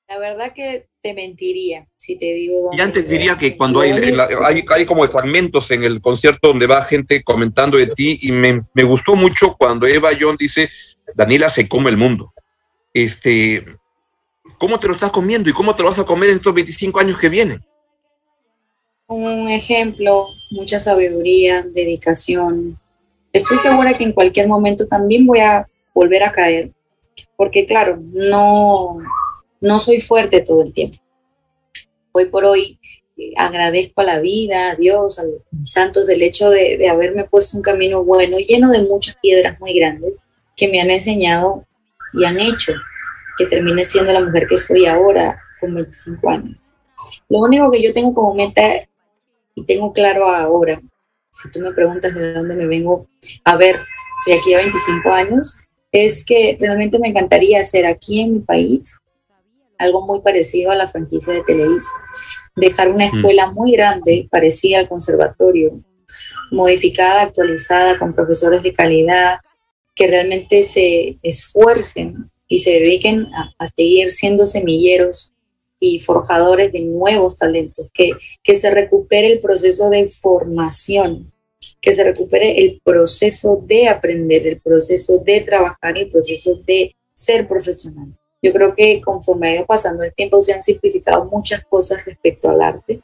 La 0.08 0.18
verdad 0.18 0.52
que 0.52 0.88
te 1.02 1.14
mentiría 1.14 1.86
si 1.96 2.16
te 2.16 2.32
digo 2.34 2.60
dónde. 2.62 2.76
Y 2.76 2.80
antes 2.80 3.08
diría 3.08 3.36
que 3.36 3.56
cuando 3.56 3.80
hay, 3.80 3.92
hay, 3.92 4.64
hay, 4.68 4.86
como 4.86 5.06
fragmentos 5.06 5.70
en 5.70 5.84
el 5.84 6.00
concierto 6.00 6.48
donde 6.48 6.66
va 6.66 6.84
gente 6.84 7.22
comentando 7.22 7.76
de 7.76 7.88
ti 7.88 8.18
y 8.22 8.32
me, 8.32 8.62
me 8.74 8.82
gustó 8.84 9.16
mucho 9.16 9.54
cuando 9.58 9.86
Eva 9.86 10.10
John 10.18 10.36
dice, 10.38 10.70
Daniela 11.14 11.48
se 11.48 11.68
come 11.68 11.90
el 11.90 11.96
mundo. 11.96 12.32
Este, 12.94 13.64
¿Cómo 14.58 14.78
te 14.78 14.86
lo 14.86 14.94
estás 14.94 15.10
comiendo 15.10 15.50
y 15.50 15.52
cómo 15.52 15.74
te 15.74 15.82
lo 15.82 15.88
vas 15.88 15.98
a 15.98 16.04
comer 16.04 16.30
en 16.30 16.36
estos 16.36 16.54
25 16.54 17.00
años 17.00 17.18
que 17.18 17.28
vienen? 17.28 17.64
Un 19.08 19.48
ejemplo, 19.48 20.28
mucha 20.50 20.78
sabiduría, 20.78 21.62
dedicación, 21.62 22.78
estoy 23.32 23.58
segura 23.58 23.96
que 23.96 24.04
en 24.04 24.12
cualquier 24.12 24.48
momento 24.48 24.86
también 24.86 25.26
voy 25.26 25.40
a 25.40 25.66
volver 25.94 26.22
a 26.22 26.32
caer, 26.32 26.70
porque 27.36 27.66
claro, 27.66 27.98
no, 28.12 28.98
no 29.60 29.78
soy 29.78 30.00
fuerte 30.00 30.40
todo 30.40 30.62
el 30.62 30.72
tiempo. 30.72 30.98
Hoy 32.12 32.26
por 32.26 32.44
hoy 32.44 32.78
eh, 33.16 33.32
agradezco 33.36 34.02
a 34.02 34.04
la 34.04 34.20
vida, 34.20 34.70
a 34.70 34.74
Dios, 34.74 35.18
a 35.18 35.24
los 35.24 35.42
santos, 35.64 36.08
el 36.08 36.22
hecho 36.22 36.50
de, 36.50 36.76
de 36.76 36.88
haberme 36.88 37.24
puesto 37.24 37.56
un 37.56 37.62
camino 37.62 38.04
bueno, 38.04 38.38
lleno 38.38 38.70
de 38.70 38.82
muchas 38.82 39.16
piedras 39.22 39.58
muy 39.60 39.74
grandes 39.74 40.20
que 40.56 40.68
me 40.68 40.80
han 40.80 40.90
enseñado 40.90 41.66
y 42.12 42.24
han 42.24 42.38
hecho 42.38 42.74
que 43.38 43.46
termine 43.46 43.84
siendo 43.84 44.12
la 44.12 44.20
mujer 44.20 44.46
que 44.46 44.58
soy 44.58 44.86
ahora 44.86 45.40
con 45.60 45.74
25 45.74 46.30
años. 46.30 46.64
Lo 47.28 47.38
único 47.40 47.70
que 47.70 47.82
yo 47.82 47.92
tengo 47.92 48.14
como 48.14 48.34
meta 48.34 48.86
y 49.54 49.64
tengo 49.64 49.92
claro 49.92 50.26
ahora, 50.28 50.80
si 51.32 51.50
tú 51.50 51.60
me 51.60 51.72
preguntas 51.72 52.14
de 52.14 52.34
dónde 52.34 52.54
me 52.54 52.66
vengo 52.66 53.08
a 53.44 53.56
ver 53.56 53.80
de 54.26 54.34
aquí 54.34 54.54
a 54.54 54.58
25 54.58 55.10
años, 55.10 55.56
es 55.90 56.24
que 56.24 56.56
realmente 56.60 56.98
me 56.98 57.08
encantaría 57.08 57.60
hacer 57.60 57.86
aquí 57.86 58.20
en 58.20 58.34
mi 58.34 58.40
país 58.40 58.98
algo 59.78 60.06
muy 60.06 60.20
parecido 60.22 60.70
a 60.70 60.76
la 60.76 60.86
franquicia 60.86 61.34
de 61.34 61.42
Televisa. 61.42 61.90
Dejar 62.54 62.90
una 62.90 63.10
mm. 63.10 63.16
escuela 63.16 63.50
muy 63.50 63.72
grande, 63.72 64.28
parecida 64.30 64.78
al 64.78 64.88
conservatorio, 64.88 65.72
modificada, 66.50 67.22
actualizada, 67.22 67.98
con 67.98 68.14
profesores 68.14 68.62
de 68.62 68.74
calidad, 68.74 69.40
que 69.94 70.06
realmente 70.06 70.62
se 70.62 71.18
esfuercen 71.22 72.30
y 72.46 72.58
se 72.58 72.72
dediquen 72.72 73.26
a, 73.34 73.66
seguir 73.74 74.10
siendo 74.10 74.46
semilleros 74.46 75.31
y 75.82 75.98
forjadores 75.98 76.72
de 76.72 76.80
nuevos 76.82 77.36
talentos, 77.36 77.90
que, 77.92 78.12
que 78.42 78.54
se 78.54 78.70
recupere 78.70 79.32
el 79.32 79.40
proceso 79.40 79.90
de 79.90 80.08
formación, 80.08 81.32
que 81.80 81.92
se 81.92 82.04
recupere 82.04 82.62
el 82.62 82.80
proceso 82.82 83.62
de 83.66 83.88
aprender, 83.88 84.46
el 84.46 84.60
proceso 84.60 85.18
de 85.18 85.40
trabajar, 85.40 85.98
el 85.98 86.10
proceso 86.10 86.54
de 86.66 86.94
ser 87.14 87.46
profesional. 87.46 88.16
Yo 88.40 88.52
creo 88.52 88.74
que 88.74 89.00
conforme 89.00 89.48
ha 89.48 89.54
ido 89.56 89.66
pasando 89.66 90.02
el 90.02 90.14
tiempo 90.14 90.40
se 90.40 90.52
han 90.52 90.62
simplificado 90.62 91.24
muchas 91.26 91.64
cosas 91.64 92.04
respecto 92.04 92.48
al 92.48 92.60
arte, 92.60 93.00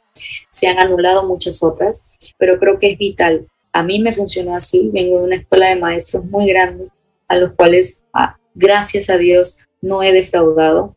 se 0.49 0.67
han 0.67 0.79
anulado 0.79 1.27
muchas 1.27 1.61
otras, 1.63 2.17
pero 2.37 2.59
creo 2.59 2.79
que 2.79 2.91
es 2.91 2.97
vital 2.97 3.47
a 3.71 3.83
mí 3.83 3.99
me 3.99 4.11
funcionó 4.11 4.55
así, 4.55 4.89
vengo 4.93 5.19
de 5.19 5.25
una 5.25 5.35
escuela 5.35 5.69
de 5.69 5.75
maestros 5.75 6.25
muy 6.25 6.47
grande, 6.47 6.89
a 7.27 7.35
los 7.35 7.53
cuales, 7.53 8.03
ah, 8.13 8.37
gracias 8.55 9.09
a 9.09 9.17
Dios, 9.17 9.59
no 9.81 10.01
he 10.03 10.11
defraudado. 10.11 10.95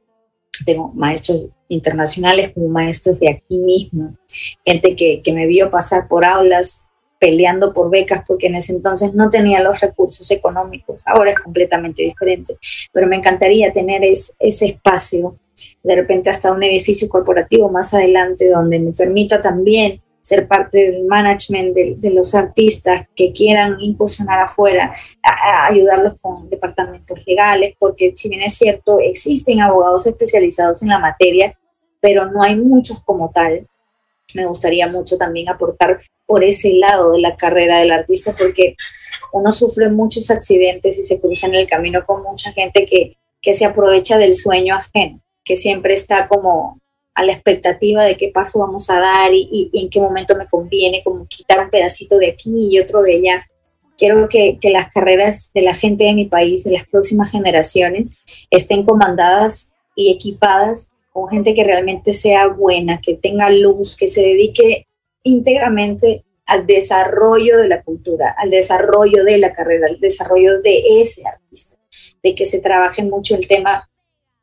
Tengo 0.64 0.92
maestros 0.94 1.50
internacionales 1.68 2.52
como 2.52 2.68
maestros 2.68 3.18
de 3.20 3.30
aquí 3.30 3.58
mismo, 3.58 4.16
gente 4.64 4.94
que, 4.94 5.22
que 5.22 5.32
me 5.32 5.46
vio 5.46 5.70
pasar 5.70 6.08
por 6.08 6.24
aulas 6.24 6.88
peleando 7.22 7.72
por 7.72 7.88
becas 7.88 8.24
porque 8.26 8.48
en 8.48 8.56
ese 8.56 8.72
entonces 8.72 9.14
no 9.14 9.30
tenía 9.30 9.62
los 9.62 9.78
recursos 9.78 10.28
económicos. 10.32 11.02
Ahora 11.06 11.30
es 11.30 11.38
completamente 11.38 12.02
diferente, 12.02 12.56
pero 12.92 13.06
me 13.06 13.14
encantaría 13.14 13.72
tener 13.72 14.02
ese 14.04 14.66
espacio, 14.66 15.38
de 15.84 15.94
repente 15.94 16.30
hasta 16.30 16.50
un 16.50 16.64
edificio 16.64 17.08
corporativo 17.08 17.68
más 17.68 17.94
adelante 17.94 18.50
donde 18.50 18.80
me 18.80 18.90
permita 18.90 19.40
también 19.40 20.00
ser 20.22 20.46
parte 20.46 20.90
del 20.90 21.04
management 21.04 21.74
de, 21.74 22.10
los 22.10 22.34
artistas 22.34 23.06
que 23.14 23.32
quieran 23.32 23.76
incursionar 23.80 24.38
afuera, 24.40 24.94
ayudarlos 25.68 26.14
con 26.20 26.48
departamentos 26.48 27.18
legales, 27.26 27.74
porque 27.78 28.12
si 28.14 28.28
bien 28.28 28.42
es 28.42 28.56
cierto, 28.56 29.00
existen 29.00 29.60
abogados 29.60 30.06
especializados 30.06 30.80
en 30.82 30.88
la 30.88 31.00
materia, 31.00 31.58
pero 32.00 32.30
no 32.30 32.42
hay 32.42 32.54
muchos 32.54 33.04
como 33.04 33.30
tal. 33.32 33.66
Me 34.34 34.46
gustaría 34.46 34.86
mucho 34.86 35.18
también 35.18 35.48
aportar 35.48 35.98
por 36.24 36.44
ese 36.44 36.72
lado 36.74 37.12
de 37.12 37.20
la 37.20 37.36
carrera 37.36 37.78
del 37.78 37.90
artista, 37.90 38.32
porque 38.38 38.76
uno 39.32 39.50
sufre 39.50 39.90
muchos 39.90 40.30
accidentes 40.30 40.98
y 40.98 41.02
se 41.02 41.20
cruza 41.20 41.48
en 41.48 41.56
el 41.56 41.66
camino 41.66 42.06
con 42.06 42.22
mucha 42.22 42.52
gente 42.52 42.86
que, 42.86 43.16
que 43.40 43.54
se 43.54 43.64
aprovecha 43.64 44.18
del 44.18 44.34
sueño 44.34 44.76
ajeno, 44.76 45.20
que 45.44 45.56
siempre 45.56 45.94
está 45.94 46.28
como 46.28 46.81
a 47.14 47.24
la 47.24 47.32
expectativa 47.32 48.04
de 48.04 48.16
qué 48.16 48.28
paso 48.28 48.60
vamos 48.60 48.88
a 48.90 48.98
dar 48.98 49.32
y, 49.32 49.70
en 49.72 49.90
qué 49.90 50.00
momento 50.00 50.36
me 50.36 50.46
conviene, 50.46 51.02
como 51.02 51.26
quitar 51.26 51.64
un 51.64 51.70
pedacito 51.70 52.18
de 52.18 52.30
aquí 52.30 52.50
y 52.70 52.78
otro 52.78 53.02
de 53.02 53.16
allá. 53.16 53.40
Quiero 53.98 54.28
que, 54.28 54.58
que 54.60 54.70
las 54.70 54.92
carreras 54.92 55.50
de 55.54 55.62
la 55.62 55.74
gente 55.74 56.04
de 56.04 56.14
mi 56.14 56.26
país, 56.26 56.64
de 56.64 56.72
las 56.72 56.88
próximas 56.88 57.30
generaciones, 57.30 58.16
estén 58.50 58.84
comandadas 58.84 59.72
y 59.94 60.10
equipadas 60.10 60.92
con 61.12 61.28
gente 61.28 61.54
que 61.54 61.64
realmente 61.64 62.12
sea 62.14 62.48
buena, 62.48 63.00
que 63.00 63.14
tenga 63.14 63.50
luz, 63.50 63.94
que 63.96 64.08
se 64.08 64.22
dedique 64.22 64.86
íntegramente 65.22 66.24
al 66.46 66.66
desarrollo 66.66 67.58
de 67.58 67.68
la 67.68 67.82
cultura, 67.82 68.34
al 68.36 68.50
desarrollo 68.50 69.24
de 69.24 69.38
la 69.38 69.52
carrera, 69.52 69.86
al 69.88 70.00
desarrollo 70.00 70.60
de 70.60 71.00
ese 71.00 71.26
artista, 71.26 71.76
de 72.22 72.34
que 72.34 72.46
se 72.46 72.60
trabaje 72.60 73.02
mucho 73.04 73.36
el 73.36 73.46
tema 73.46 73.88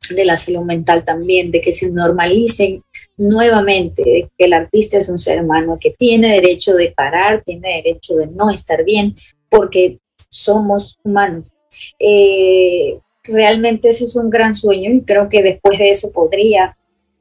de 0.08 0.24
la 0.24 0.36
salud 0.36 0.62
mental 0.62 1.04
también, 1.04 1.50
de 1.50 1.60
que 1.60 1.72
se 1.72 1.90
normalicen 1.90 2.82
nuevamente 3.16 4.30
que 4.36 4.44
el 4.44 4.52
artista 4.54 4.98
es 4.98 5.08
un 5.08 5.18
ser 5.18 5.42
humano, 5.42 5.78
que 5.80 5.90
tiene 5.90 6.32
derecho 6.32 6.74
de 6.74 6.92
parar, 6.92 7.42
tiene 7.44 7.82
derecho 7.82 8.16
de 8.16 8.26
no 8.28 8.50
estar 8.50 8.84
bien, 8.84 9.14
porque 9.48 9.98
somos 10.28 10.98
humanos. 11.04 11.50
Eh, 11.98 12.98
realmente 13.24 13.90
ese 13.90 14.04
es 14.04 14.16
un 14.16 14.30
gran 14.30 14.54
sueño 14.54 14.90
y 14.90 15.02
creo 15.02 15.28
que 15.28 15.42
después 15.42 15.78
de 15.78 15.90
eso 15.90 16.10
podría 16.12 16.76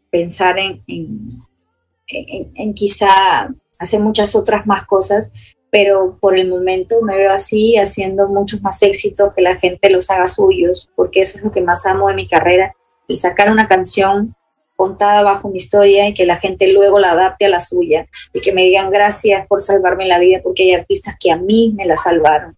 pensar 0.10 0.58
en, 0.58 0.82
en, 0.88 2.52
en 2.56 2.74
quizá 2.74 3.54
hacer 3.78 4.00
muchas 4.00 4.36
otras 4.36 4.66
más 4.66 4.86
cosas, 4.86 5.34
pero 5.72 6.18
por 6.20 6.38
el 6.38 6.48
momento 6.48 7.02
me 7.02 7.18
veo 7.18 7.32
así, 7.32 7.78
haciendo 7.78 8.28
muchos 8.28 8.62
más 8.62 8.82
éxitos, 8.82 9.34
que 9.34 9.42
la 9.42 9.56
gente 9.56 9.90
los 9.90 10.10
haga 10.10 10.28
suyos, 10.28 10.90
porque 10.96 11.22
eso 11.22 11.38
es 11.38 11.44
lo 11.44 11.52
que 11.52 11.62
más 11.62 11.86
amo 11.86 12.08
de 12.08 12.16
mi 12.16 12.28
carrera, 12.28 12.74
el 13.08 13.18
sacar 13.18 13.52
una 13.52 13.68
canción 13.68 14.36
contada 14.76 15.24
bajo 15.24 15.50
mi 15.50 15.58
historia 15.58 16.08
y 16.08 16.14
que 16.14 16.26
la 16.26 16.38
gente 16.38 16.72
luego 16.72 17.00
la 17.00 17.12
adapte 17.12 17.46
a 17.46 17.50
la 17.50 17.60
suya 17.60 18.08
y 18.34 18.40
que 18.40 18.54
me 18.54 18.64
digan 18.64 18.90
gracias 18.92 19.46
por 19.48 19.62
salvarme 19.62 20.06
la 20.06 20.20
vida 20.20 20.40
porque 20.42 20.64
hay 20.64 20.72
artistas 20.72 21.16
que 21.20 21.32
a 21.32 21.38
mí 21.38 21.74
me 21.76 21.86
la 21.86 21.98
salvaron. 21.98 22.56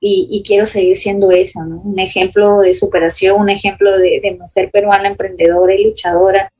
Y, 0.00 0.44
quiero 0.46 0.64
seguir 0.64 0.96
siendo 0.96 1.32
eso, 1.32 1.58
un 1.58 1.98
ejemplo 1.98 2.60
de 2.60 2.72
superación, 2.72 3.40
un 3.40 3.48
ejemplo 3.48 3.98
de 3.98 4.38
mujer 4.38 4.70
peruana 4.70 5.08
emprendedora 5.08 5.74
y 5.74 5.82
luchadora 5.82 6.52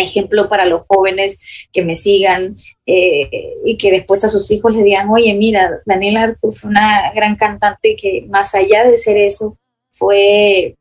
ejemplo 0.00 0.48
para 0.48 0.64
los 0.64 0.86
jóvenes 0.86 1.68
que 1.72 1.82
me 1.82 1.94
sigan 1.94 2.56
eh, 2.86 3.54
y 3.64 3.76
que 3.76 3.90
después 3.90 4.24
a 4.24 4.28
sus 4.28 4.50
hijos 4.50 4.74
le 4.74 4.82
digan, 4.82 5.08
oye, 5.10 5.34
mira, 5.34 5.80
Daniela 5.86 6.22
Artur 6.22 6.52
fue 6.52 6.70
una 6.70 7.12
gran 7.14 7.36
cantante 7.36 7.96
que 7.96 8.26
más 8.28 8.54
allá 8.54 8.84
de 8.84 8.98
ser 8.98 9.16
eso, 9.18 9.56
fue 9.92 10.76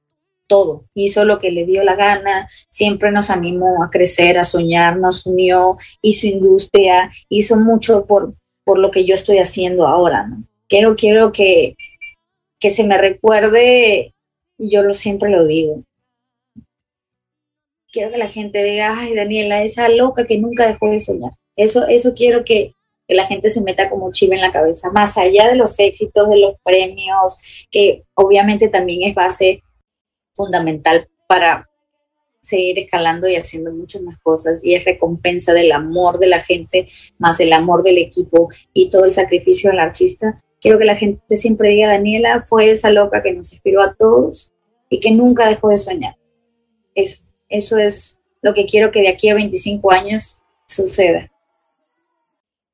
todo, 0.48 0.86
hizo 0.96 1.24
lo 1.26 1.40
que 1.40 1.52
le 1.52 1.66
dio 1.66 1.84
la 1.84 1.96
gana, 1.96 2.50
siempre 2.70 3.12
nos 3.12 3.30
animó 3.30 3.84
a 3.84 3.90
crecer, 3.90 4.38
a 4.38 4.44
soñar, 4.44 4.98
nos 4.98 5.26
unió, 5.26 5.78
hizo 6.02 6.28
industria, 6.28 7.12
hizo 7.30 7.56
mucho 7.56 8.06
por, 8.06 8.34
por 8.66 8.80
lo 8.80 8.92
que 8.92 9.06
yo 9.06 9.14
estoy 9.14 9.38
haciendo 9.38 9.88
ahora. 9.88 10.28
¿no? 10.28 10.44
Quiero, 10.68 10.96
quiero 10.96 11.32
que, 11.32 11.76
que 12.60 12.72
se 12.72 12.84
me 12.84 12.98
recuerde, 12.98 14.14
yo 14.58 14.82
lo 14.82 14.94
siempre 14.94 15.30
lo 15.30 15.46
digo, 15.46 15.84
quiero 17.92 18.12
que 18.12 18.18
la 18.18 18.28
gente 18.28 18.64
diga, 18.64 18.94
ay, 18.98 19.16
Daniela, 19.16 19.64
esa 19.64 19.90
loca 19.90 20.26
que 20.26 20.38
nunca 20.38 20.68
dejó 20.68 20.90
de 20.90 21.00
soñar. 21.00 21.32
Eso, 21.56 21.88
eso 21.88 22.14
quiero 22.16 22.44
que, 22.44 22.74
la 23.08 23.26
gente 23.26 23.50
se 23.50 23.62
meta 23.62 23.90
como 23.90 24.12
chiva 24.12 24.36
en 24.36 24.42
la 24.42 24.52
cabeza, 24.52 24.92
más 24.92 25.18
allá 25.18 25.48
de 25.48 25.56
los 25.56 25.80
éxitos, 25.80 26.30
de 26.30 26.38
los 26.38 26.54
premios, 26.64 27.68
que 27.72 28.04
obviamente 28.14 28.70
también 28.70 29.10
es 29.10 29.16
base 29.16 29.64
fundamental 30.36 31.10
para 31.28 31.68
seguir 32.40 32.78
escalando 32.78 33.28
y 33.28 33.36
haciendo 33.36 33.72
muchas 33.72 34.04
más 34.04 34.20
cosas 34.20 34.64
y 34.64 34.76
es 34.76 34.86
recompensa 34.86 35.54
del 35.54 35.72
amor 35.72 36.20
de 36.20 36.28
la 36.28 36.40
gente, 36.40 36.88
más 37.18 37.40
el 37.40 37.52
amor 37.52 37.82
del 37.82 37.98
equipo 37.98 38.50
y 38.74 38.92
todo 38.92 39.06
el 39.06 39.14
sacrificio 39.14 39.72
del 39.72 39.80
artista. 39.80 40.40
Quiero 40.62 40.78
que 40.78 40.86
la 40.86 40.96
gente 40.96 41.36
siempre 41.36 41.70
diga, 41.70 41.88
Daniela 41.88 42.44
fue 42.44 42.70
esa 42.70 42.92
loca 42.92 43.24
que 43.24 43.34
nos 43.34 43.52
inspiró 43.54 43.82
a 43.82 43.96
todos 43.96 44.54
y 44.88 45.00
que 45.00 45.10
nunca 45.10 45.50
dejó 45.50 45.70
de 45.70 45.78
soñar. 45.78 46.16
Eso. 46.94 47.29
Eso 47.50 47.78
es 47.78 48.22
lo 48.42 48.54
que 48.54 48.66
quiero 48.66 48.92
que 48.92 49.02
de 49.02 49.10
aquí 49.10 49.30
a 49.30 49.36
25 49.36 49.92
años 49.92 50.42
suceda. 50.68 51.30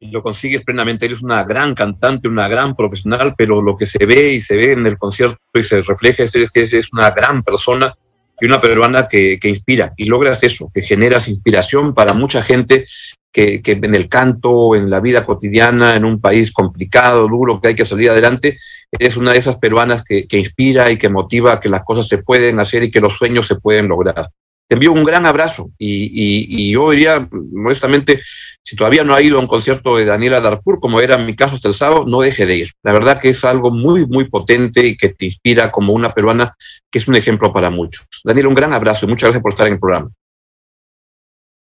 Lo 0.02 0.22
consigues 0.22 0.62
plenamente, 0.64 1.06
eres 1.06 1.22
una 1.22 1.44
gran 1.44 1.74
cantante, 1.74 2.28
una 2.28 2.48
gran 2.48 2.76
profesional, 2.76 3.34
pero 3.38 3.62
lo 3.62 3.76
que 3.76 3.86
se 3.86 4.06
ve 4.06 4.34
y 4.34 4.42
se 4.42 4.56
ve 4.56 4.74
en 4.74 4.86
el 4.86 4.98
concierto 4.98 5.40
y 5.54 5.64
se 5.64 5.82
refleja 5.82 6.24
es 6.24 6.52
que 6.52 6.62
es 6.62 6.94
una 6.94 7.10
gran 7.12 7.42
persona 7.42 7.96
y 8.40 8.46
una 8.46 8.60
peruana 8.60 9.08
que, 9.08 9.40
inspira 9.44 9.94
y 9.96 10.06
logras 10.06 10.44
eso, 10.44 10.70
que 10.74 10.82
generas 10.82 11.28
inspiración 11.28 11.94
para 11.94 12.14
mucha 12.14 12.44
gente 12.44 12.86
que, 13.32 13.62
en 13.66 13.96
el 13.96 14.08
canto, 14.08 14.76
en 14.76 14.90
la 14.90 15.02
vida 15.02 15.26
cotidiana, 15.26 15.96
en 15.96 16.06
un 16.06 16.22
país 16.22 16.52
complicado, 16.52 17.28
duro, 17.28 17.60
que 17.60 17.70
hay 17.70 17.76
que 17.76 17.86
salir 17.86 18.10
adelante, 18.10 18.58
eres 18.92 19.18
una 19.18 19.34
de 19.34 19.40
esas 19.40 19.58
peruanas 19.58 20.04
que, 20.04 20.28
que 20.28 20.38
inspira 20.38 20.90
y 20.92 20.98
que 20.98 21.10
motiva 21.10 21.60
que 21.60 21.70
las 21.70 21.84
cosas 21.84 22.08
se 22.08 22.20
pueden 22.20 22.60
hacer 22.60 22.84
y 22.84 22.92
que 22.92 23.02
los 23.02 23.18
sueños 23.18 23.48
se 23.48 23.56
pueden 23.56 23.88
lograr. 23.88 24.30
Te 24.68 24.76
envío 24.76 24.92
un 24.92 25.04
gran 25.04 25.26
abrazo 25.26 25.70
y, 25.78 26.72
yo 26.72 26.92
diría, 26.92 27.28
modestamente, 27.32 28.22
si 28.64 28.76
todavía 28.76 29.04
no 29.04 29.14
ha 29.14 29.22
ido 29.22 29.38
a 29.38 29.42
un 29.42 29.48
concierto 29.48 29.98
de 29.98 30.06
Daniela 30.06 30.42
Darpur, 30.42 30.80
como 30.80 31.00
era 31.02 31.18
mi 31.18 31.36
caso 31.36 31.56
hasta 31.56 31.68
el 31.68 31.76
sábado, 31.76 32.06
no 32.08 32.22
deje 32.22 32.46
de 32.46 32.56
ir. 32.58 32.72
La 32.82 32.94
verdad 32.94 33.20
que 33.20 33.30
es 33.30 33.44
algo 33.44 33.70
muy, 33.70 34.08
muy 34.08 34.28
potente 34.28 34.86
y 34.86 34.98
que 34.98 35.10
te 35.10 35.26
inspira 35.26 35.72
como 35.72 35.94
una 35.94 36.14
peruana 36.14 36.56
que 36.90 36.98
es 36.98 37.08
un 37.08 37.16
ejemplo 37.16 37.54
para 37.54 37.70
muchos. 37.70 38.08
Daniela, 38.24 38.50
un 38.50 38.56
gran 38.56 38.74
abrazo 38.74 39.06
y 39.06 39.10
muchas 39.10 39.28
gracias 39.28 39.44
por 39.44 39.52
estar 39.52 39.68
en 39.68 39.74
el 39.74 39.80
programa. 39.80 40.12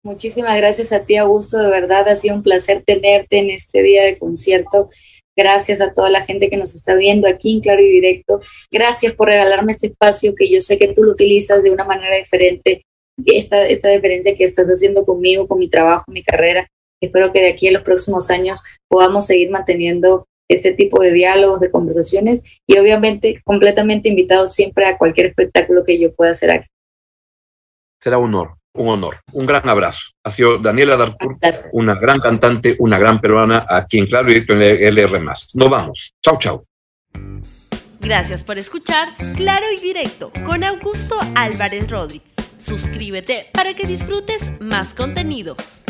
Muchísimas 0.04 0.56
gracias 0.56 0.92
a 0.92 1.04
ti, 1.04 1.16
Augusto. 1.16 1.58
De 1.58 1.66
verdad 1.66 2.08
ha 2.08 2.14
sido 2.14 2.36
un 2.36 2.44
placer 2.44 2.84
tenerte 2.86 3.38
en 3.38 3.50
este 3.50 3.82
día 3.82 4.04
de 4.04 4.16
concierto. 4.16 4.88
Gracias 5.36 5.80
a 5.80 5.92
toda 5.92 6.08
la 6.08 6.24
gente 6.24 6.48
que 6.48 6.56
nos 6.56 6.74
está 6.74 6.94
viendo 6.94 7.28
aquí 7.28 7.52
en 7.52 7.60
Claro 7.60 7.82
y 7.82 7.90
Directo. 7.90 8.40
Gracias 8.70 9.12
por 9.12 9.28
regalarme 9.28 9.72
este 9.72 9.88
espacio 9.88 10.34
que 10.34 10.48
yo 10.48 10.60
sé 10.60 10.78
que 10.78 10.88
tú 10.88 11.02
lo 11.02 11.12
utilizas 11.12 11.62
de 11.62 11.70
una 11.70 11.84
manera 11.84 12.16
diferente. 12.16 12.84
Esta, 13.24 13.66
esta 13.66 13.88
diferencia 13.88 14.34
que 14.34 14.44
estás 14.44 14.66
haciendo 14.68 15.04
conmigo, 15.04 15.46
con 15.46 15.58
mi 15.58 15.68
trabajo, 15.68 16.04
mi 16.10 16.22
carrera. 16.22 16.66
Espero 17.00 17.32
que 17.32 17.40
de 17.40 17.48
aquí 17.48 17.66
en 17.66 17.74
los 17.74 17.82
próximos 17.82 18.30
años 18.30 18.62
podamos 18.88 19.26
seguir 19.26 19.50
manteniendo 19.50 20.26
este 20.48 20.72
tipo 20.72 21.02
de 21.02 21.12
diálogos, 21.12 21.60
de 21.60 21.70
conversaciones 21.70 22.44
y 22.66 22.78
obviamente 22.78 23.40
completamente 23.44 24.08
invitado 24.08 24.46
siempre 24.46 24.86
a 24.86 24.96
cualquier 24.96 25.26
espectáculo 25.26 25.84
que 25.84 25.98
yo 25.98 26.14
pueda 26.14 26.30
hacer 26.30 26.50
aquí. 26.50 26.68
Será 28.00 28.18
un 28.18 28.34
honor 28.34 28.56
un 28.76 28.88
honor. 28.88 29.16
Un 29.32 29.46
gran 29.46 29.68
abrazo. 29.68 30.00
Ha 30.24 30.30
sido 30.30 30.58
Daniela 30.58 30.96
Darcourt, 30.96 31.38
una 31.72 31.94
gran 31.94 32.18
cantante, 32.20 32.76
una 32.78 32.98
gran 32.98 33.20
peruana, 33.20 33.64
aquí 33.68 33.98
en 33.98 34.06
Claro 34.06 34.28
Directo 34.28 34.54
en 34.54 34.62
LR. 34.62 35.20
Nos 35.20 35.70
vamos. 35.70 36.14
Chau, 36.22 36.38
chau. 36.38 36.64
Gracias 38.00 38.44
por 38.44 38.58
escuchar 38.58 39.16
Claro 39.34 39.66
y 39.76 39.80
Directo 39.80 40.30
con 40.48 40.62
Augusto 40.62 41.18
Álvarez 41.34 41.88
Rodríguez. 41.90 42.30
Suscríbete 42.58 43.48
para 43.52 43.74
que 43.74 43.86
disfrutes 43.86 44.52
más 44.60 44.94
contenidos. 44.94 45.84